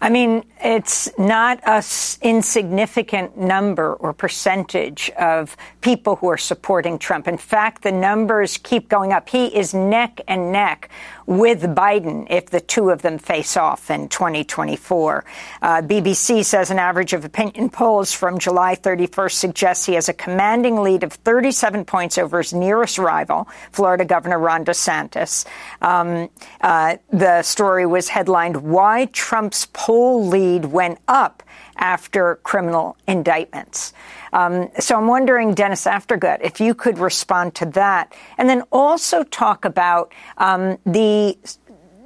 [0.00, 1.82] I mean, it's not a
[2.22, 7.26] insignificant number or percentage of people who are supporting Trump.
[7.26, 9.28] In fact, the numbers keep going up.
[9.28, 10.88] He is neck and neck
[11.28, 15.24] with Biden if the two of them face off in 2024.
[15.60, 20.14] Uh, BBC says an average of opinion polls from July 31st suggests he has a
[20.14, 25.44] commanding lead of 37 points over his nearest rival, Florida Governor Ron DeSantis.
[25.82, 26.30] Um,
[26.62, 31.42] uh, the story was headlined, Why Trump's Poll Lead Went Up
[31.76, 33.92] After Criminal Indictments.
[34.32, 39.24] Um, so I'm wondering, Dennis Aftergut, if you could respond to that, and then also
[39.24, 41.38] talk about um, the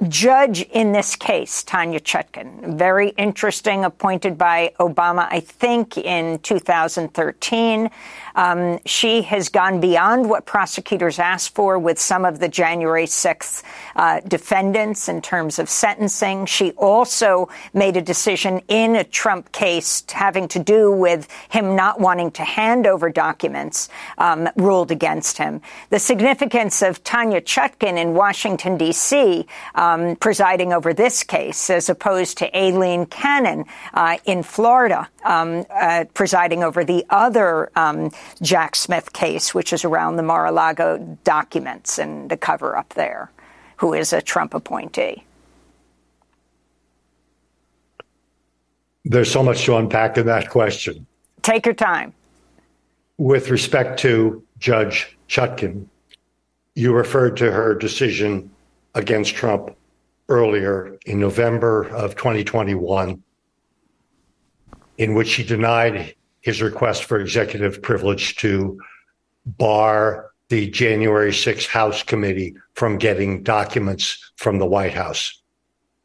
[0.09, 7.91] judge in this case, Tanya Chutkan, very interesting, appointed by Obama, I think, in 2013.
[8.35, 13.63] Um, she has gone beyond what prosecutors asked for with some of the January 6th
[13.97, 16.47] uh, defendants in terms of sentencing.
[16.47, 22.01] She also made a decision in a Trump case having to do with him not
[22.01, 25.61] wanting to hand over documents, um, ruled against him.
[25.91, 32.39] The significance of Tanya Chutkan in Washington, D.C., um, presiding over this case, as opposed
[32.39, 33.65] to Aileen Cannon
[33.95, 38.11] uh, in Florida, um, uh, presiding over the other um,
[38.41, 43.31] Jack Smith case, which is around the Mar-a-Lago documents and the cover up there,
[43.77, 45.25] who is a Trump appointee.
[49.05, 51.07] There's so much to unpack in that question.
[51.43, 52.15] Take your time.
[53.19, 55.87] With respect to Judge Chutkan,
[56.75, 58.51] you referred to her decision
[58.95, 59.77] against Trump
[60.29, 63.23] earlier in November of 2021,
[64.99, 68.79] in which she denied his request for executive privilege to
[69.47, 75.41] bar the January 6th House committee from getting documents from the White House.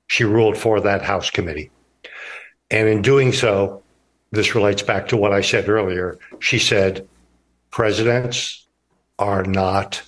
[0.08, 1.70] She ruled for that House committee.
[2.72, 3.84] And in doing so,
[4.32, 6.18] this relates back to what I said earlier.
[6.40, 7.08] She said,
[7.72, 8.68] presidents
[9.20, 10.02] are not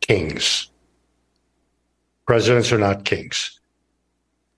[0.00, 0.68] kings.
[2.26, 3.58] Presidents are not kings.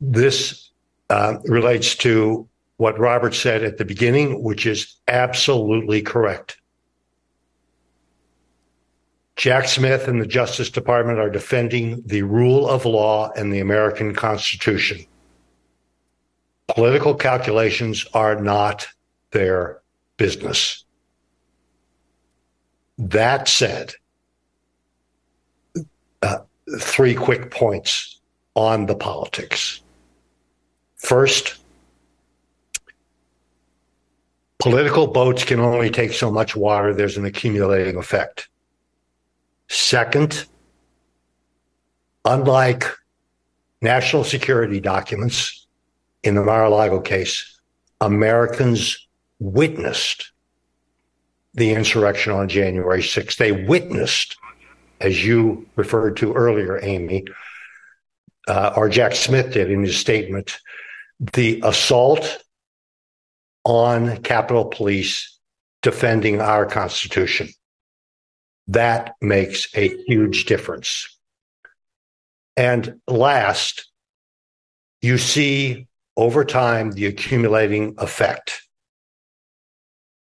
[0.01, 0.71] This
[1.11, 2.49] uh, relates to
[2.83, 6.57] what Robert said at the beginning, which is absolutely correct.
[9.37, 14.17] Jack Smith and the Justice Department are defending the rule of law and the American
[14.17, 15.07] Constitution.
[16.67, 18.89] Political calculations are not
[19.31, 19.81] their
[20.17, 20.85] business.
[22.99, 23.95] That said,
[26.21, 26.39] uh,
[26.81, 28.19] three quick points
[28.57, 29.83] on the politics.
[30.97, 31.62] First,
[34.63, 36.95] Political boats can only take so much water.
[36.95, 38.49] There's an accumulating effect.
[39.69, 40.47] Second,
[42.25, 42.85] unlike
[43.81, 45.67] national security documents
[46.23, 47.59] in the Mar-a-Lago case,
[48.01, 49.09] Americans
[49.41, 50.31] witnessed
[51.55, 53.37] the insurrection on January 6th.
[53.39, 54.37] They witnessed,
[55.01, 57.25] as you referred to earlier, Amy,
[58.47, 60.61] uh, or Jack Smith did in his statement,
[61.33, 62.42] the assault
[63.65, 65.39] on Capitol Police
[65.83, 67.49] defending our Constitution.
[68.69, 71.09] That makes a huge difference.
[72.57, 73.91] And last,
[75.01, 78.63] you see over time the accumulating effect.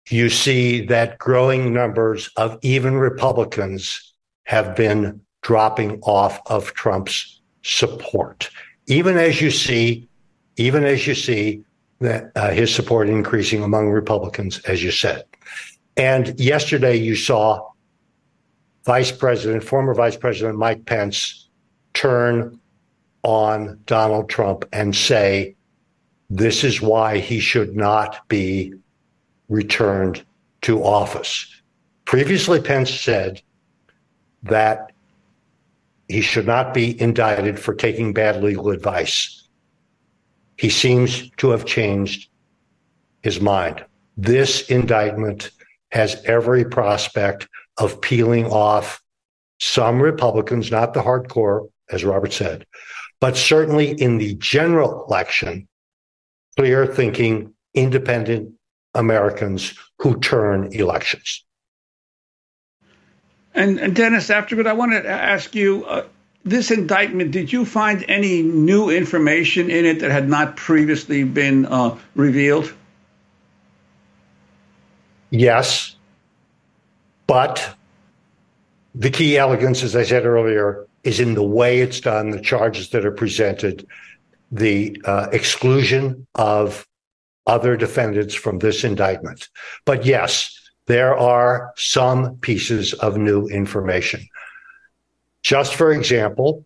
[0.09, 4.13] You see that growing numbers of even Republicans
[4.45, 8.49] have been dropping off of Trump's support.
[8.87, 10.07] Even as you see,
[10.57, 11.63] even as you see
[12.03, 15.23] that uh, his support increasing among Republicans, as you said.
[15.95, 17.69] And yesterday, you saw
[18.85, 21.47] Vice President, former Vice President Mike Pence,
[21.93, 22.59] turn
[23.23, 25.55] on Donald Trump and say,
[26.29, 28.73] this is why he should not be
[29.47, 30.25] returned
[30.61, 31.61] to office.
[32.05, 33.41] Previously, Pence said
[34.43, 34.91] that
[36.09, 39.42] he should not be indicted for taking bad legal advice.
[40.57, 42.29] He seems to have changed
[43.21, 43.83] his mind.
[44.17, 45.51] This indictment
[45.91, 47.47] has every prospect
[47.77, 49.01] of peeling off
[49.59, 52.65] some Republicans, not the hardcore, as Robert said,
[53.19, 55.67] but certainly in the general election,
[56.57, 58.53] clear thinking, independent
[58.93, 61.45] Americans who turn elections.
[63.55, 66.05] And, and Dennis, Aftergut, I want to ask you uh,
[66.43, 71.65] this indictment, did you find any new information in it that had not previously been
[71.65, 72.73] uh, revealed?
[75.29, 75.95] Yes.
[77.27, 77.75] But
[78.93, 82.89] the key elegance, as I said earlier, is in the way it's done, the charges
[82.89, 83.87] that are presented,
[84.51, 86.87] the uh, exclusion of
[87.47, 89.49] other defendants from this indictment.
[89.85, 94.27] But yes, there are some pieces of new information.
[95.43, 96.65] Just for example,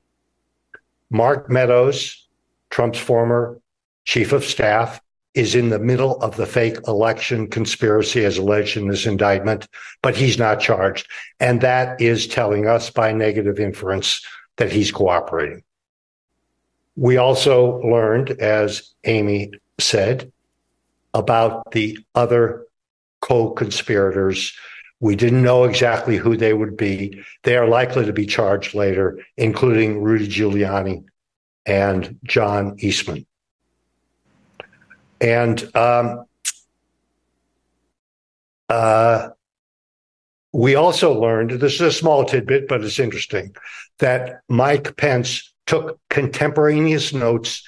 [1.10, 2.28] Mark Meadows,
[2.70, 3.60] Trump's former
[4.06, 5.02] chief of staff,
[5.34, 9.68] is in the middle of the fake election conspiracy as alleged in this indictment,
[10.02, 11.08] but he's not charged.
[11.40, 14.26] And that is telling us by negative inference
[14.56, 15.62] that he's cooperating.
[16.96, 20.32] We also learned, as Amy said,
[21.14, 22.66] about the other
[23.22, 24.58] co conspirators.
[25.00, 27.24] We didn't know exactly who they would be.
[27.44, 31.06] They are likely to be charged later, including Rudy Giuliani
[31.66, 33.26] and John Eastman.
[35.22, 36.26] And um,
[38.70, 39.30] uh,
[40.54, 43.56] we also learned this is a small tidbit, but it's interesting
[44.00, 47.64] that Mike Pence took contemporaneous notes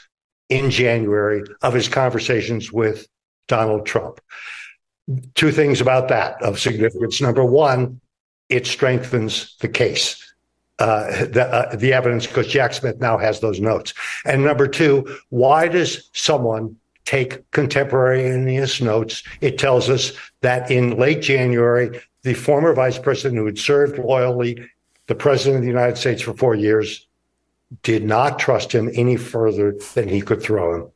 [0.47, 3.07] in January of his conversations with
[3.47, 4.19] Donald Trump.
[5.35, 7.21] Two things about that of significance.
[7.21, 7.99] Number one,
[8.49, 10.25] it strengthens the case.
[10.79, 13.93] Uh, the, uh, the evidence because Jack Smith now has those notes.
[14.23, 19.23] And number two, why does someone take contemporaneous notes?
[19.41, 24.69] It tells us that in late January, the former vice president who had served loyally
[25.07, 27.07] the president of the United States for four years
[27.83, 30.91] did not trust him any further than he could throw him.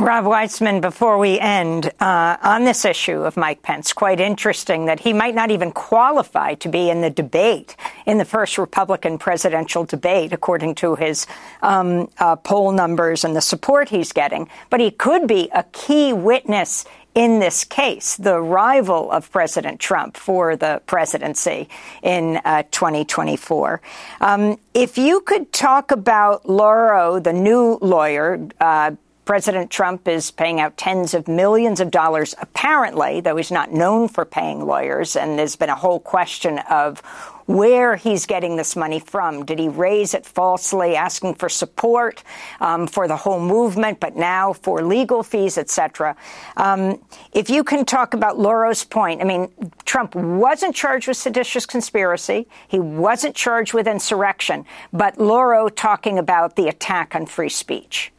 [0.00, 5.00] Rob Weissman, before we end, uh, on this issue of Mike Pence, quite interesting that
[5.00, 7.74] he might not even qualify to be in the debate,
[8.06, 11.26] in the first Republican presidential debate, according to his
[11.62, 14.48] um, uh, poll numbers and the support he's getting.
[14.70, 16.84] But he could be a key witness
[17.16, 21.68] in this case, the rival of President Trump for the presidency
[22.04, 23.80] in uh, 2024.
[24.20, 28.92] Um, if you could talk about Lauro, the new lawyer, uh,
[29.28, 34.08] President Trump is paying out tens of millions of dollars, apparently, though he's not known
[34.08, 35.16] for paying lawyers.
[35.16, 37.00] And there's been a whole question of
[37.44, 39.44] where he's getting this money from.
[39.44, 42.24] Did he raise it falsely, asking for support
[42.60, 46.16] um, for the whole movement, but now for legal fees, etc.?
[46.56, 46.98] Um,
[47.34, 49.52] if you can talk about Lauro's point, I mean,
[49.84, 52.48] Trump wasn't charged with seditious conspiracy.
[52.66, 58.10] He wasn't charged with insurrection, but Lauro talking about the attack on free speech.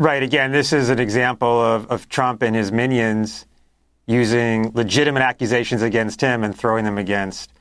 [0.00, 0.22] Right.
[0.22, 3.44] Again, this is an example of, of Trump and his minions
[4.06, 7.52] using legitimate accusations against him and throwing them against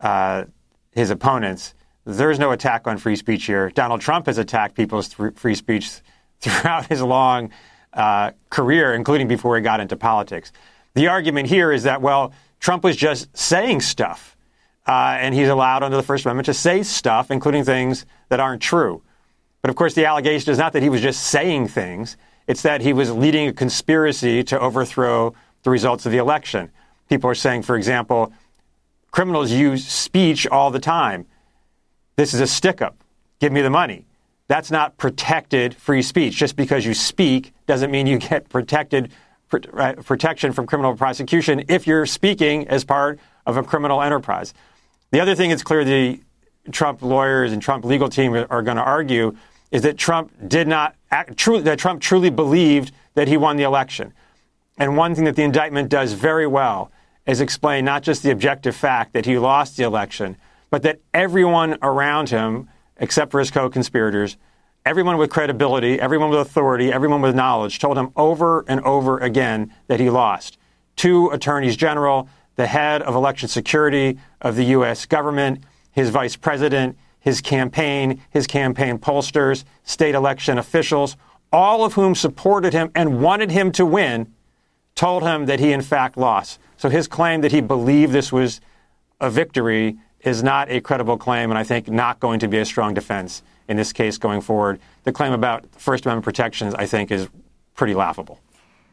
[0.00, 0.44] uh,
[0.92, 1.74] his opponents.
[2.06, 3.68] There's no attack on free speech here.
[3.68, 5.90] Donald Trump has attacked people's th- free speech
[6.40, 7.50] throughout his long
[7.92, 10.50] uh, career, including before he got into politics.
[10.94, 14.34] The argument here is that, well, Trump was just saying stuff,
[14.88, 18.62] uh, and he's allowed under the First Amendment to say stuff, including things that aren't
[18.62, 19.02] true.
[19.62, 22.16] But of course, the allegation is not that he was just saying things,
[22.48, 26.70] it's that he was leading a conspiracy to overthrow the results of the election.
[27.08, 28.32] People are saying, for example,
[29.12, 31.26] criminals use speech all the time.
[32.16, 32.96] This is a stick up.
[33.38, 34.06] Give me the money.
[34.48, 36.34] That's not protected free speech.
[36.34, 39.12] Just because you speak doesn't mean you get protected
[39.48, 44.54] protection from criminal prosecution if you're speaking as part of a criminal enterprise.
[45.10, 46.20] The other thing it's clear the
[46.70, 49.36] Trump lawyers and Trump legal team are going to argue
[49.72, 53.64] is that Trump did not act, truly, that Trump truly believed that he won the
[53.64, 54.12] election.
[54.78, 56.92] And one thing that the indictment does very well
[57.26, 60.36] is explain not just the objective fact that he lost the election,
[60.70, 62.68] but that everyone around him,
[62.98, 64.36] except for his co-conspirators,
[64.84, 69.72] everyone with credibility, everyone with authority, everyone with knowledge, told him over and over again
[69.86, 70.58] that he lost.
[70.96, 75.06] Two attorneys general, the head of election security of the U.S.
[75.06, 75.62] government,
[75.92, 81.16] his vice president, his campaign, his campaign pollsters, state election officials,
[81.52, 84.32] all of whom supported him and wanted him to win,
[84.96, 86.58] told him that he in fact lost.
[86.76, 88.60] So his claim that he believed this was
[89.20, 92.64] a victory is not a credible claim, and I think not going to be a
[92.64, 94.80] strong defense in this case going forward.
[95.04, 97.28] The claim about First Amendment protections, I think, is
[97.74, 98.40] pretty laughable.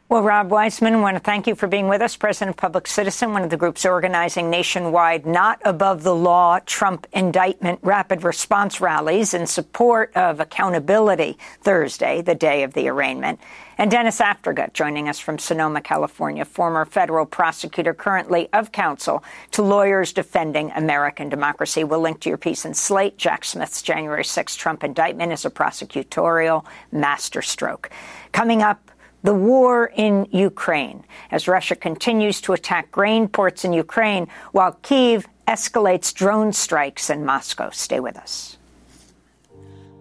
[0.09, 2.87] Well, Rob Weissman, I want to thank you for being with us, President of Public
[2.87, 8.81] Citizen, one of the groups organizing nationwide not above the law Trump indictment rapid response
[8.81, 13.39] rallies in support of accountability Thursday, the day of the arraignment.
[13.77, 19.61] And Dennis Aftergut joining us from Sonoma, California, former federal prosecutor, currently of counsel to
[19.61, 21.83] lawyers defending American democracy.
[21.83, 23.19] We'll link to your piece in Slate.
[23.19, 27.91] Jack Smith's January 6 Trump indictment is a prosecutorial masterstroke.
[28.31, 28.88] Coming up,
[29.23, 35.27] the war in Ukraine as Russia continues to attack grain ports in Ukraine while Kiev
[35.47, 37.69] escalates drone strikes in Moscow.
[37.71, 38.57] Stay with us.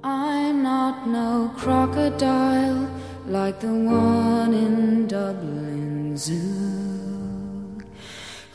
[0.05, 2.89] I'm not no crocodile
[3.27, 7.09] like the one in Dublin Zoo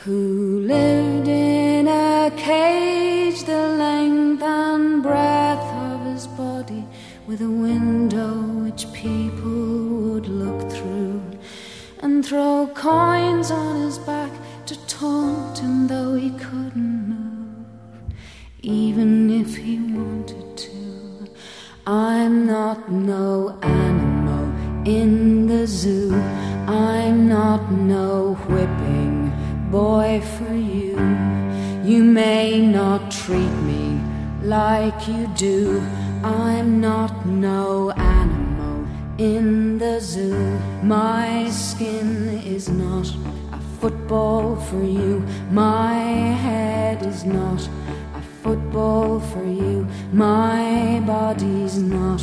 [0.03, 6.62] who lived in a cage the length and breadth of his body
[7.25, 8.33] with a window
[8.65, 11.21] which people would look through
[12.01, 14.31] and throw coins on his back
[14.65, 17.65] to taunt him though he couldn't move,
[18.61, 21.29] even if he wanted to.
[21.87, 24.43] I'm not no animal
[24.85, 26.13] in the zoo,
[26.67, 29.31] I'm not no whipping
[29.71, 30.97] boy for you.
[31.85, 34.01] You may not treat me
[34.41, 35.81] like you do.
[36.23, 40.57] I'm not no animal in the zoo.
[40.81, 43.13] My skin is not
[43.51, 45.21] a football for you.
[45.51, 47.67] My head is not
[48.15, 49.85] a football for you.
[50.13, 52.21] My body's not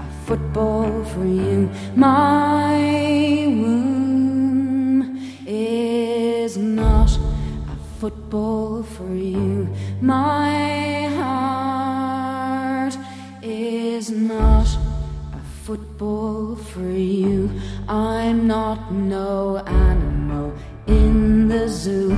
[0.00, 1.70] a football for you.
[1.94, 5.16] My womb
[5.46, 7.16] is not
[7.70, 9.68] a football for you.
[10.00, 10.96] My
[14.06, 14.68] is not
[15.32, 17.50] a football for you.
[17.88, 20.54] I'm not no animal
[20.86, 22.16] in the zoo.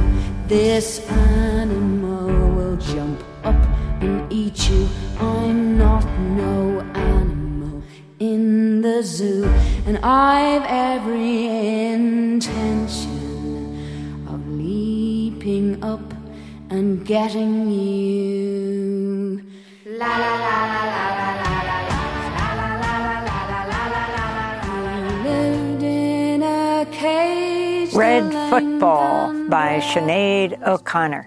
[0.49, 2.27] This animal
[2.57, 3.57] will jump up
[4.03, 4.87] and eat you.
[5.19, 6.05] I'm not
[6.37, 7.83] no animal
[8.19, 9.45] in the zoo,
[9.87, 11.47] and I've every
[11.95, 13.09] intention
[14.29, 16.13] of leaping up
[16.69, 19.43] and getting you.
[19.87, 21.48] La la la la la la la
[27.99, 31.27] Red Football by Sinead O'Connor.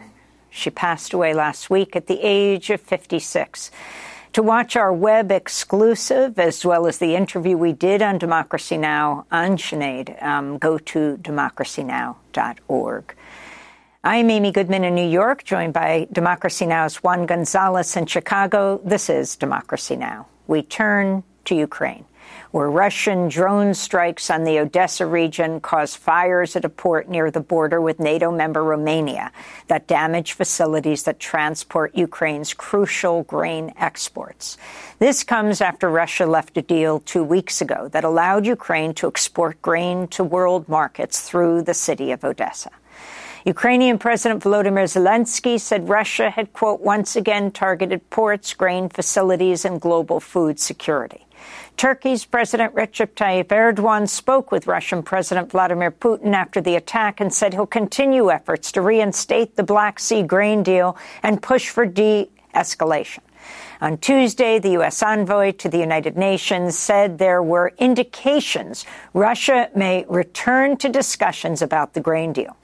[0.50, 3.72] She passed away last week at the age of 56.
[4.32, 9.26] To watch our web exclusive, as well as the interview we did on Democracy Now!
[9.30, 13.16] on Sinead, um, go to democracynow.org.
[14.06, 18.80] I'm Amy Goodman in New York, joined by Democracy Now!'s Juan Gonzalez in Chicago.
[18.86, 20.28] This is Democracy Now!
[20.48, 22.06] We turn to Ukraine
[22.52, 27.40] where Russian drone strikes on the Odessa region caused fires at a port near the
[27.40, 29.32] border with NATO member Romania
[29.68, 34.58] that damaged facilities that transport Ukraine's crucial grain exports.
[35.00, 39.62] This comes after Russia left a deal two weeks ago that allowed Ukraine to export
[39.62, 42.72] grain to world markets through the city of Odessa.
[43.46, 49.82] Ukrainian President Volodymyr Zelensky said Russia had, quote, once again targeted ports, grain facilities, and
[49.82, 51.26] global food security.
[51.82, 57.34] Turkey's President Recep Tayyip Erdogan spoke with Russian President Vladimir Putin after the attack and
[57.34, 63.22] said he'll continue efforts to reinstate the Black Sea grain deal and push for de-escalation.
[63.82, 65.02] On Tuesday, the U.S.
[65.02, 71.96] envoy to the United Nations said there were indications Russia may return to discussions about
[71.96, 72.56] the grain deal.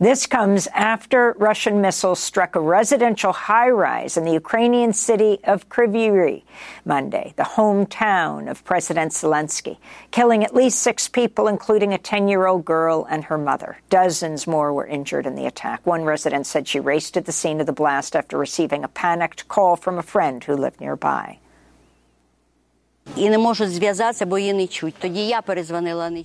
[0.00, 5.68] This comes after Russian missiles struck a residential high rise in the Ukrainian city of
[5.68, 6.44] Kryvyi
[6.84, 9.78] Monday, the hometown of President Zelensky,
[10.12, 13.78] killing at least six people, including a 10 year old girl and her mother.
[13.90, 15.84] Dozens more were injured in the attack.
[15.84, 19.48] One resident said she raced to the scene of the blast after receiving a panicked
[19.48, 21.40] call from a friend who lived nearby.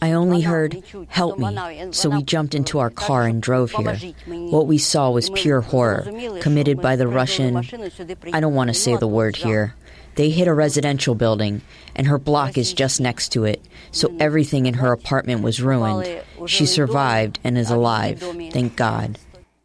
[0.02, 3.96] I only heard, help me, so we jumped into our car and drove here.
[4.28, 6.06] What we saw was pure horror,
[6.42, 7.56] committed by the Russian.
[7.58, 9.76] I don't want to say the word here.
[10.16, 11.62] They hit a residential building,
[11.96, 16.22] and her block is just next to it, so everything in her apartment was ruined.
[16.46, 18.20] She survived and is alive,
[18.52, 19.18] thank God.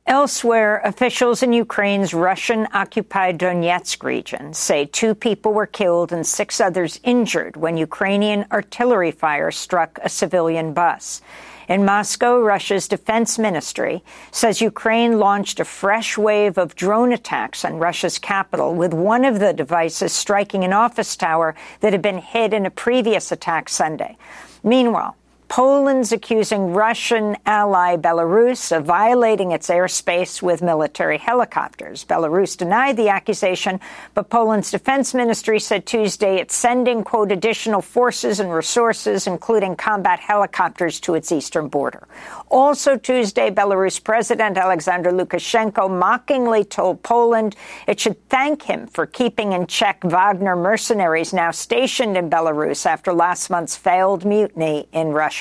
[0.08, 6.62] Elsewhere, officials in Ukraine's Russian occupied Donetsk region say two people were killed and six
[6.62, 11.20] others injured when Ukrainian artillery fire struck a civilian bus.
[11.68, 17.76] In Moscow, Russia's defense ministry says Ukraine launched a fresh wave of drone attacks on
[17.78, 22.54] Russia's capital, with one of the devices striking an office tower that had been hit
[22.54, 24.16] in a previous attack Sunday.
[24.64, 25.17] Meanwhile,
[25.48, 32.04] Poland's accusing Russian ally Belarus of violating its airspace with military helicopters.
[32.04, 33.80] Belarus denied the accusation,
[34.12, 40.20] but Poland's defense ministry said Tuesday it's sending, quote, additional forces and resources, including combat
[40.20, 42.06] helicopters, to its eastern border.
[42.50, 49.52] Also Tuesday, Belarus President Alexander Lukashenko mockingly told Poland it should thank him for keeping
[49.52, 55.37] in check Wagner mercenaries now stationed in Belarus after last month's failed mutiny in Russia.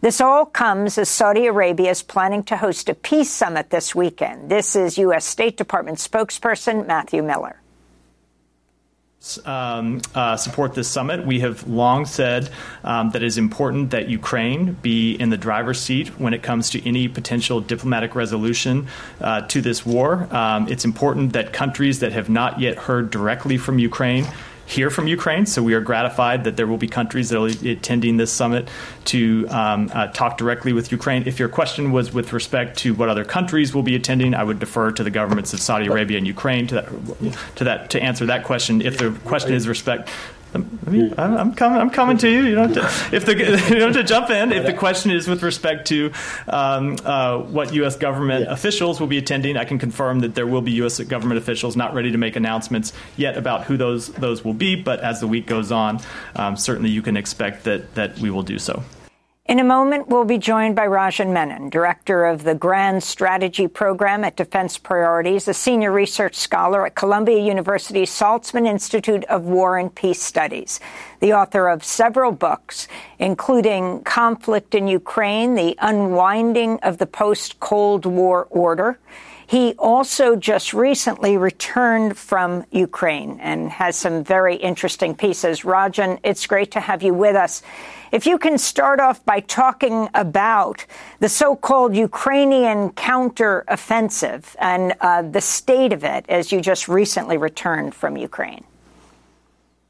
[0.00, 4.50] This all comes as Saudi Arabia is planning to host a peace summit this weekend.
[4.50, 5.24] This is U.S.
[5.24, 7.60] State Department spokesperson Matthew Miller.
[9.44, 11.26] Um, uh, support this summit.
[11.26, 12.48] We have long said
[12.84, 16.70] um, that it is important that Ukraine be in the driver's seat when it comes
[16.70, 18.86] to any potential diplomatic resolution
[19.20, 20.28] uh, to this war.
[20.32, 24.26] Um, it's important that countries that have not yet heard directly from Ukraine
[24.66, 25.46] hear from Ukraine.
[25.46, 28.68] So we are gratified that there will be countries that be attending this summit
[29.06, 31.22] to um, uh, talk directly with Ukraine.
[31.26, 34.58] If your question was with respect to what other countries will be attending, I would
[34.58, 38.26] defer to the governments of Saudi Arabia and Ukraine to that to that to answer
[38.26, 38.82] that question.
[38.82, 40.08] If the question is respect
[40.86, 41.80] I mean, I'm coming.
[41.80, 42.44] I'm coming to you.
[42.44, 44.52] You don't have to, if the you don't have to jump in.
[44.52, 46.12] If the question is with respect to
[46.48, 47.96] um, uh, what U.S.
[47.96, 48.52] government yeah.
[48.52, 51.00] officials will be attending, I can confirm that there will be U.S.
[51.00, 54.76] government officials not ready to make announcements yet about who those those will be.
[54.76, 56.00] But as the week goes on,
[56.34, 58.82] um, certainly you can expect that that we will do so.
[59.48, 64.24] In a moment, we'll be joined by Rajan Menon, director of the Grand Strategy Program
[64.24, 69.94] at Defense Priorities, a senior research scholar at Columbia University's Saltzman Institute of War and
[69.94, 70.80] Peace Studies,
[71.20, 72.88] the author of several books,
[73.20, 78.98] including Conflict in Ukraine, The Unwinding of the Post Cold War Order.
[79.48, 85.62] He also just recently returned from Ukraine and has some very interesting pieces.
[85.62, 87.62] Rajan, it's great to have you with us.
[88.10, 90.84] If you can start off by talking about
[91.20, 97.94] the so-called Ukrainian counteroffensive and uh, the state of it as you just recently returned
[97.94, 98.64] from Ukraine.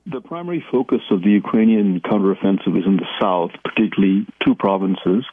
[0.07, 5.25] The primary focus of the Ukrainian counteroffensive is in the south, particularly two provinces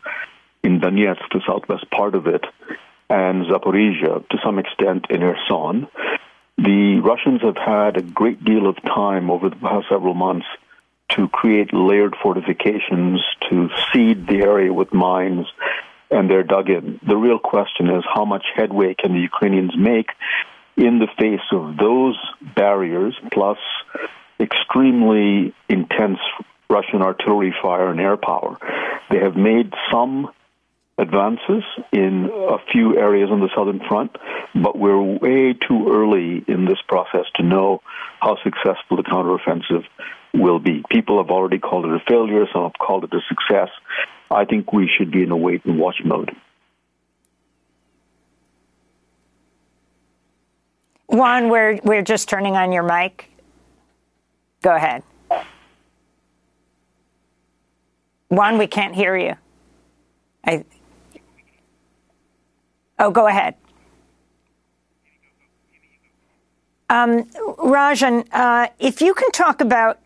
[0.64, 2.44] in Donetsk, the southwest part of it,
[3.14, 5.88] and Zaporizhia, to some extent in Kherson.
[6.58, 10.48] The Russians have had a great deal of time over the past several months
[11.10, 15.46] to create layered fortifications, to seed the area with mines,
[16.10, 17.00] and they're dug in.
[17.06, 20.10] The real question is how much headway can the Ukrainians make
[20.76, 22.18] in the face of those
[22.56, 23.60] barriers, plus
[24.40, 26.18] extremely intense
[26.68, 28.58] Russian artillery fire and air power.
[29.12, 30.32] They have made some
[30.98, 34.16] advances in a few areas on the southern front,
[34.54, 37.82] but we're way too early in this process to know
[38.20, 39.84] how successful the counteroffensive
[40.34, 40.84] will be.
[40.90, 43.70] People have already called it a failure, some have called it a success.
[44.30, 46.32] I think we should be in a wait and watch mode.
[51.08, 53.30] Juan, we're, we're just turning on your mic.
[54.62, 55.04] Go ahead.
[58.30, 59.36] Juan, we can't hear you.
[60.44, 60.66] I,
[63.04, 63.56] oh, go ahead.
[66.90, 67.24] Um,
[67.58, 70.00] Rajan, uh, if you can talk about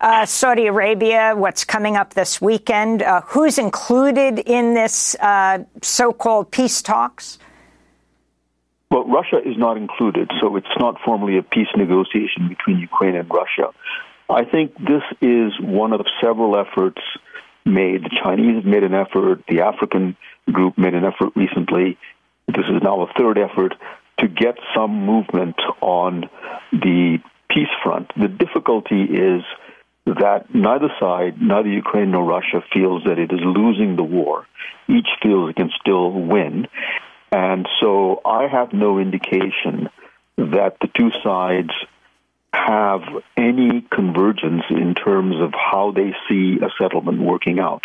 [0.00, 6.50] uh, Saudi Arabia, what's coming up this weekend, uh, who's included in this uh, so-called
[6.50, 7.38] peace talks?
[8.90, 13.28] Well, Russia is not included, so it's not formally a peace negotiation between Ukraine and
[13.30, 13.70] Russia.
[14.30, 17.00] I think this is one of several efforts
[17.64, 18.04] made.
[18.04, 20.16] The Chinese made an effort, the African
[20.50, 21.98] group made an effort recently.
[22.48, 23.74] This is now a third effort
[24.18, 26.28] to get some movement on
[26.72, 27.18] the
[27.50, 28.10] peace front.
[28.16, 29.42] The difficulty is
[30.06, 34.46] that neither side, neither Ukraine nor Russia, feels that it is losing the war.
[34.88, 36.66] Each feels it can still win.
[37.30, 39.90] And so I have no indication
[40.38, 41.70] that the two sides
[42.54, 43.02] have
[43.36, 47.84] any convergence in terms of how they see a settlement working out.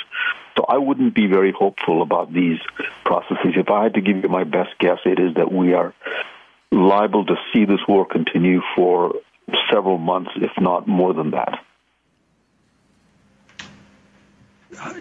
[0.56, 2.60] So I wouldn't be very hopeful about these
[3.04, 3.54] processes.
[3.56, 5.94] If I had to give you my best guess, it is that we are
[6.72, 9.14] liable to see this war continue for
[9.72, 11.64] several months, if not more than that.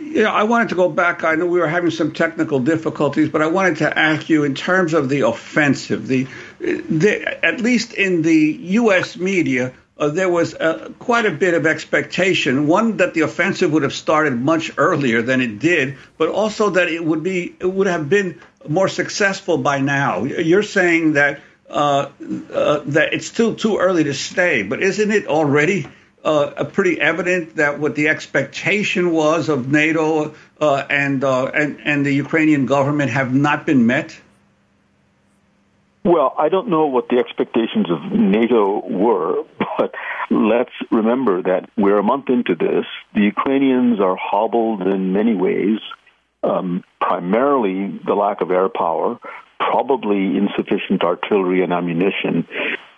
[0.00, 1.24] Yeah, I wanted to go back.
[1.24, 4.54] I know we were having some technical difficulties, but I wanted to ask you in
[4.54, 6.26] terms of the offensive, the,
[6.60, 9.16] the at least in the U.S.
[9.16, 12.66] media, uh, there was uh, quite a bit of expectation.
[12.66, 16.88] One that the offensive would have started much earlier than it did, but also that
[16.88, 20.24] it would be it would have been more successful by now.
[20.24, 22.08] You're saying that uh,
[22.52, 25.86] uh that it's still too early to stay, but isn't it already?
[26.24, 32.12] Uh, pretty evident that what the expectation was of NATO uh, and and and the
[32.12, 34.16] Ukrainian government have not been met.
[36.04, 39.44] Well, I don't know what the expectations of NATO were,
[39.78, 39.94] but
[40.30, 42.84] let's remember that we're a month into this.
[43.14, 45.78] The Ukrainians are hobbled in many ways,
[46.42, 49.18] um, primarily the lack of air power,
[49.58, 52.46] probably insufficient artillery and ammunition.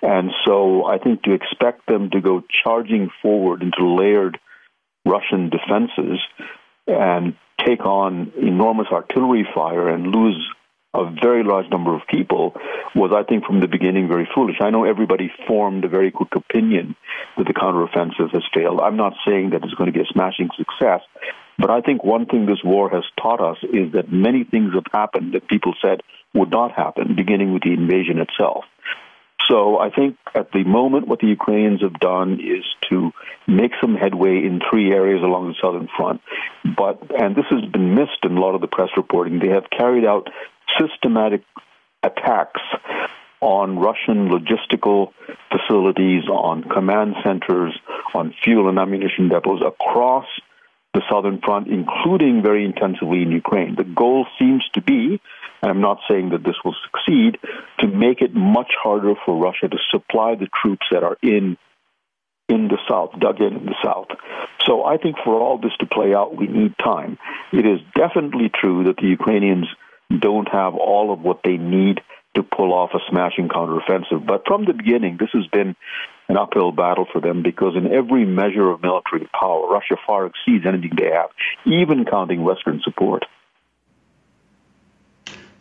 [0.02, 4.38] And so I think to expect them to go charging forward into layered
[5.04, 6.20] Russian defenses
[6.86, 10.46] and take on enormous artillery fire and lose
[10.94, 12.54] a very large number of people
[12.94, 14.56] was, I think, from the beginning very foolish.
[14.60, 16.94] I know everybody formed a very quick opinion
[17.36, 18.80] that the counteroffensive has failed.
[18.80, 21.00] I'm not saying that it's going to be a smashing success,
[21.58, 24.86] but I think one thing this war has taught us is that many things have
[24.92, 26.00] happened that people said
[26.32, 28.64] would not happen, beginning with the invasion itself.
[29.48, 33.12] So I think at the moment, what the Ukrainians have done is to
[33.46, 36.22] make some headway in three areas along the southern front.
[36.76, 39.68] But, and this has been missed in a lot of the press reporting, they have
[39.70, 40.28] carried out
[40.78, 41.42] systematic
[42.02, 42.60] attacks
[43.40, 45.12] on Russian logistical
[45.50, 47.78] facilities, on command centers,
[48.14, 50.26] on fuel and ammunition depots across
[50.94, 53.74] the southern front, including very intensively in Ukraine.
[53.76, 55.20] The goal seems to be,
[55.60, 57.38] and I'm not saying that this will succeed,
[57.80, 61.56] to make it much harder for Russia to supply the troops that are in
[62.48, 64.08] in the south, dug in in the south.
[64.66, 67.18] So I think for all this to play out, we need time.
[67.52, 69.66] It is definitely true that the Ukrainians
[70.10, 72.02] don't have all of what they need
[72.34, 74.26] to pull off a smashing counteroffensive.
[74.26, 75.74] But from the beginning, this has been
[76.28, 80.64] an uphill battle for them because in every measure of military power, Russia far exceeds
[80.66, 81.30] anything they have,
[81.66, 83.24] even counting Western support.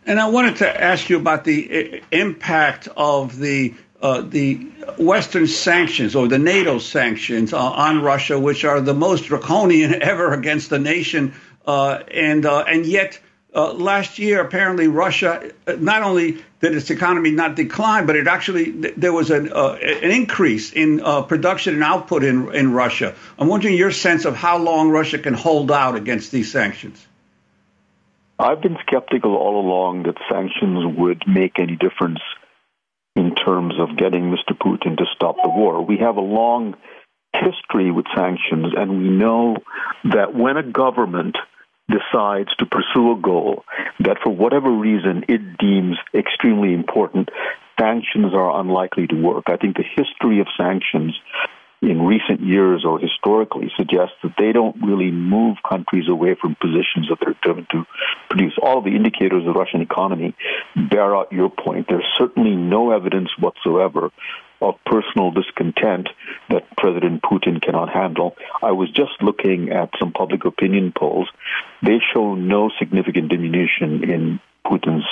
[0.06, 4.56] And I wanted to ask you about the impact of the uh, the
[4.98, 10.34] Western sanctions or the NATO sanctions uh, on Russia, which are the most draconian ever
[10.34, 11.32] against the nation,
[11.66, 13.18] uh, and uh, and yet
[13.54, 18.26] uh, last year, apparently, Russia uh, not only did its economy not decline, but it
[18.26, 23.14] actually there was an uh, an increase in uh, production and output in in Russia.
[23.38, 27.06] I'm wondering your sense of how long Russia can hold out against these sanctions.
[28.38, 32.20] I've been skeptical all along that sanctions would make any difference
[33.14, 34.58] in terms of getting Mr.
[34.58, 35.82] Putin to stop the war.
[35.82, 36.74] We have a long
[37.32, 39.58] history with sanctions, and we know
[40.12, 41.36] that when a government
[41.88, 43.64] decides to pursue a goal
[44.00, 47.28] that for whatever reason it deems extremely important,
[47.78, 49.44] sanctions are unlikely to work.
[49.46, 51.14] I think the history of sanctions
[51.82, 57.08] in recent years or historically suggests that they don't really move countries away from positions
[57.08, 57.84] that they're determined to
[58.30, 58.54] produce.
[58.62, 60.34] All of the indicators of the Russian economy
[60.74, 61.86] bear out your point.
[61.88, 64.10] There's certainly no evidence whatsoever
[64.64, 66.08] of personal discontent
[66.48, 68.34] that President Putin cannot handle.
[68.62, 71.28] I was just looking at some public opinion polls.
[71.82, 75.06] They show no significant diminution in Putin's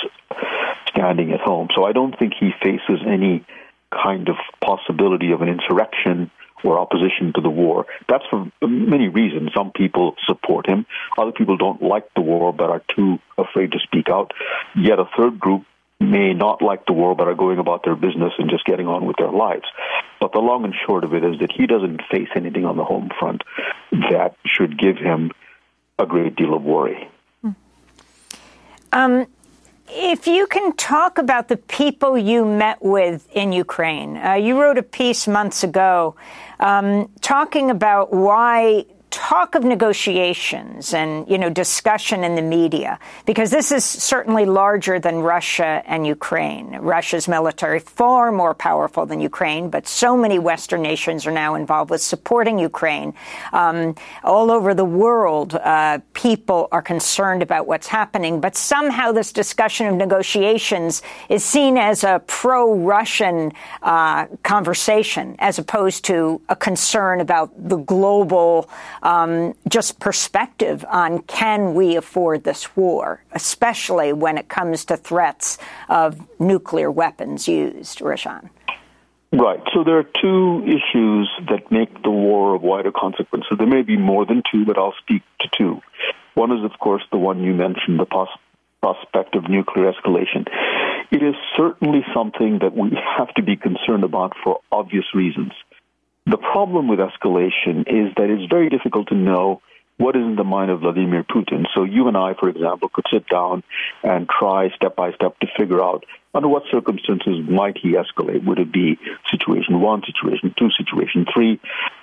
[0.89, 1.67] standing at home.
[1.75, 3.45] So I don't think he faces any
[3.91, 6.31] kind of possibility of an insurrection
[6.63, 7.85] or opposition to the war.
[8.07, 9.51] That's for many reasons.
[9.53, 10.85] Some people support him.
[11.17, 14.31] Other people don't like the war but are too afraid to speak out.
[14.75, 15.65] Yet a third group
[16.03, 19.05] may not like the war but are going about their business and just getting on
[19.05, 19.65] with their lives.
[20.19, 22.83] But the long and short of it is that he doesn't face anything on the
[22.83, 23.41] home front
[24.11, 25.31] that should give him
[25.99, 27.09] a great deal of worry.
[28.91, 29.25] Um,
[29.89, 34.77] if you can talk about the people you met with in Ukraine, uh, you wrote
[34.77, 36.15] a piece months ago
[36.59, 42.97] um, talking about why talk of negotiations and, you know, discussion in the media,
[43.27, 46.77] because this is certainly larger than Russia and Ukraine.
[46.77, 51.91] Russia's military far more powerful than Ukraine, but so many Western nations are now involved
[51.91, 53.13] with supporting Ukraine.
[53.53, 59.31] Um, all over the world, uh, people are concerned about what's happening, but somehow this
[59.31, 63.53] discussion of negotiations is seen as a pro-Russian
[63.83, 68.67] uh, conversation, as opposed to a concern about the global
[69.03, 75.57] um, just perspective on can we afford this war, especially when it comes to threats
[75.89, 78.49] of nuclear weapons used, Rajan.
[79.31, 79.59] Right.
[79.73, 83.45] So there are two issues that make the war of wider consequence.
[83.49, 85.81] So there may be more than two, but I'll speak to two.
[86.35, 88.29] One is, of course, the one you mentioned, the pos-
[88.81, 90.45] prospect of nuclear escalation.
[91.11, 95.51] It is certainly something that we have to be concerned about for obvious reasons.
[96.25, 99.61] The problem with escalation is that it's very difficult to know
[99.97, 101.65] what is in the mind of Vladimir Putin.
[101.75, 103.63] So you and I, for example, could sit down
[104.03, 108.43] and try step by step to figure out under what circumstances might he escalate.
[108.45, 108.97] Would it be
[109.29, 111.59] situation one, situation two, situation three?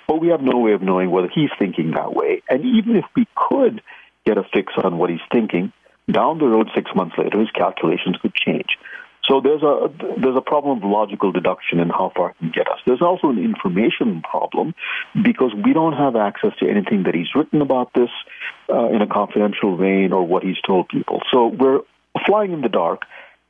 [0.07, 2.41] But we have no way of knowing whether he's thinking that way.
[2.49, 3.81] And even if we could
[4.25, 5.73] get a fix on what he's thinking,
[6.09, 8.77] down the road six months later, his calculations could change.
[9.25, 12.67] So there's a there's a problem of logical deduction and how far it can get
[12.67, 12.79] us.
[12.85, 14.73] There's also an information problem
[15.21, 18.09] because we don't have access to anything that he's written about this
[18.69, 21.21] uh, in a confidential vein or what he's told people.
[21.31, 21.81] So we're
[22.25, 23.03] flying in the dark.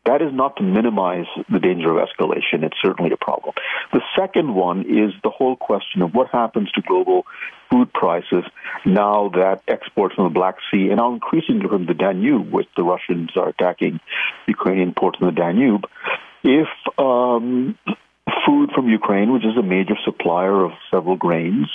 [0.06, 2.64] That is not to minimize the danger of escalation.
[2.64, 3.54] It's certainly a problem.
[3.94, 7.26] The second one is the whole question of what happens to global
[7.70, 8.44] food prices
[8.84, 12.84] now that exports from the Black Sea and now increasingly from the Danube, which the
[12.84, 14.00] Russians are attacking
[14.48, 15.86] Ukrainian ports in the Danube,
[16.44, 17.78] if um,
[18.46, 21.70] food from Ukraine, which is a major supplier of several grains,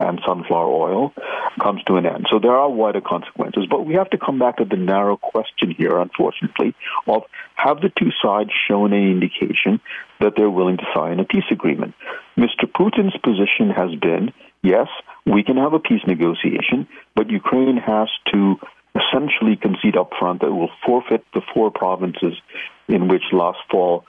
[0.00, 1.12] and sunflower oil
[1.60, 2.26] comes to an end.
[2.30, 3.66] So there are wider consequences.
[3.68, 6.74] But we have to come back to the narrow question here, unfortunately,
[7.06, 7.22] of
[7.56, 9.80] have the two sides shown any indication
[10.20, 11.94] that they're willing to sign a peace agreement?
[12.36, 12.64] Mr.
[12.66, 14.32] Putin's position has been
[14.62, 14.88] yes,
[15.26, 18.56] we can have a peace negotiation, but Ukraine has to
[18.94, 22.34] essentially concede up front that it will forfeit the four provinces
[22.88, 24.04] in which last fall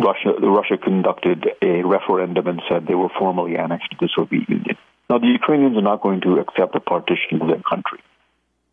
[0.00, 4.76] Russia, Russia conducted a referendum and said they were formally annexed to the Soviet Union.
[5.10, 8.00] Now, the Ukrainians are not going to accept a partition of their country.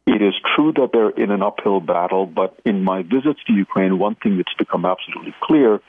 [0.06, 3.98] It is true that they're in an uphill battle, but in my visits to Ukraine,
[3.98, 5.82] one thing that's become absolutely clear,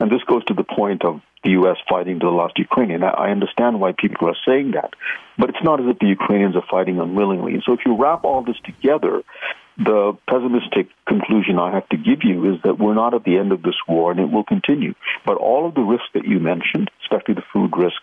[0.00, 1.76] and this goes to the point of the U.S.
[1.88, 3.04] fighting to the last Ukrainian.
[3.04, 4.94] I understand why people are saying that,
[5.38, 7.62] but it's not as if the Ukrainians are fighting unwillingly.
[7.64, 9.22] So if you wrap all this together,
[9.82, 13.50] the pessimistic conclusion I have to give you is that we're not at the end
[13.50, 14.94] of this war and it will continue.
[15.24, 17.96] But all of the risks that you mentioned, especially the food risk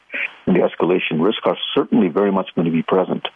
[0.47, 3.27] and the escalation risk, are certainly very much going to be present.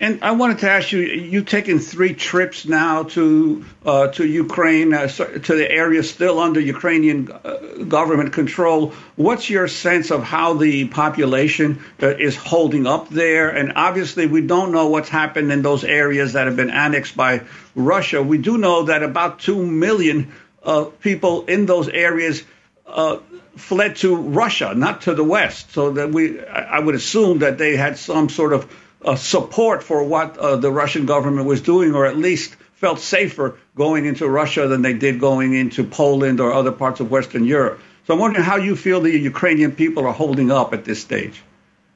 [0.00, 4.94] And I wanted to ask you: You've taken three trips now to uh, to Ukraine,
[4.94, 8.94] uh, to the area still under Ukrainian uh, government control.
[9.16, 13.50] What's your sense of how the population uh, is holding up there?
[13.50, 17.42] And obviously, we don't know what's happened in those areas that have been annexed by
[17.74, 18.22] Russia.
[18.22, 22.42] We do know that about two million uh, people in those areas
[22.86, 23.18] uh,
[23.56, 25.72] fled to Russia, not to the West.
[25.72, 28.70] So that we, I would assume that they had some sort of
[29.16, 34.06] support for what uh, the Russian government was doing, or at least felt safer going
[34.06, 37.80] into Russia than they did going into Poland or other parts of Western Europe.
[38.06, 41.42] So I'm wondering how you feel the Ukrainian people are holding up at this stage.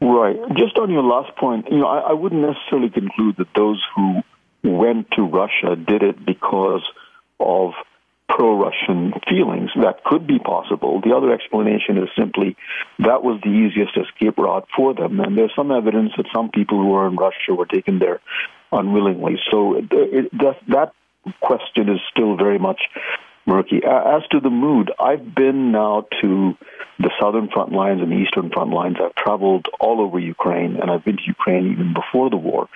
[0.01, 0.37] Right.
[0.57, 4.23] Just on your last point, you know, I, I wouldn't necessarily conclude that those who
[4.63, 6.83] went to Russia did it because
[7.39, 7.73] of
[8.41, 9.69] pro-Russian feelings.
[9.77, 11.03] That could be possible.
[11.03, 12.57] The other explanation is simply
[12.99, 15.21] that was the easiest escape route for them.
[15.21, 18.21] And there's some evidence that some people who were in Russia were taken there
[18.73, 19.39] unwillingly.
[19.51, 20.93] So uh, it, that, that
[21.43, 22.81] question is still very much
[23.45, 23.83] murky.
[23.85, 26.57] As to the mood, I've been now to
[26.99, 28.97] the southern front lines and the eastern front lines.
[29.05, 32.71] I've traveled all over Ukraine, and I've been to Ukraine even before the war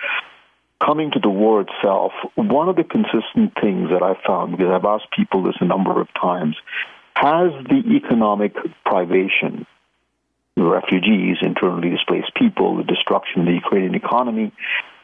[0.80, 4.84] coming to the war itself, one of the consistent things that I've found, because I've
[4.84, 6.56] asked people this a number of times,
[7.14, 8.54] has the economic
[8.84, 9.66] privation,
[10.56, 14.52] the refugees, internally displaced people, the destruction of the Ukrainian economy,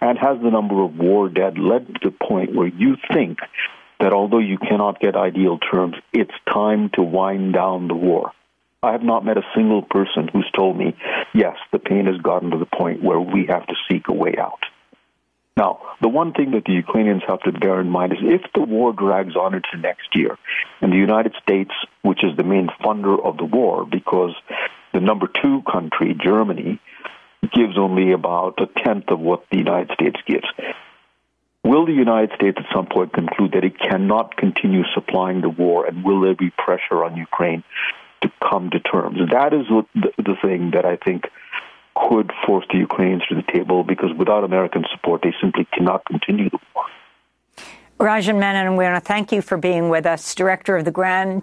[0.01, 3.39] and has the number of war dead led to the point where you think
[4.01, 8.33] that although you cannot get ideal terms, it's time to wind down the war?
[8.83, 10.97] I have not met a single person who's told me,
[11.35, 14.37] yes, the pain has gotten to the point where we have to seek a way
[14.39, 14.65] out.
[15.61, 18.63] Now, the one thing that the Ukrainians have to bear in mind is if the
[18.63, 20.39] war drags on into next year,
[20.81, 24.35] and the United States, which is the main funder of the war, because
[24.95, 26.81] the number two country, Germany,
[27.53, 30.49] gives only about a tenth of what the United States gives.
[31.63, 35.85] Will the United States at some point conclude that it cannot continue supplying the war,
[35.85, 37.63] and will there be pressure on Ukraine
[38.23, 39.19] to come to terms?
[39.31, 41.25] That is the, the thing that I think
[42.09, 46.51] could force the Ukrainians to the table because without American support, they simply cannot continue
[46.51, 46.85] the war.
[47.99, 51.43] Rajan Menon, we want to thank you for being with us, director of the Grand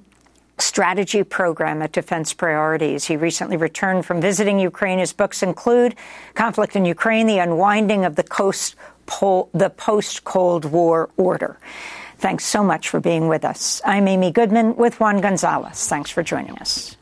[0.58, 3.06] Strategy Program at Defense Priorities.
[3.06, 4.98] He recently returned from visiting Ukraine.
[4.98, 5.96] His books include
[6.34, 8.76] Conflict in Ukraine, The Unwinding of the, Coast
[9.54, 11.60] the Post Cold War Order.
[12.18, 13.80] Thanks so much for being with us.
[13.86, 15.88] I'm Amy Goodman with Juan Gonzalez.
[15.88, 16.98] Thanks for joining us.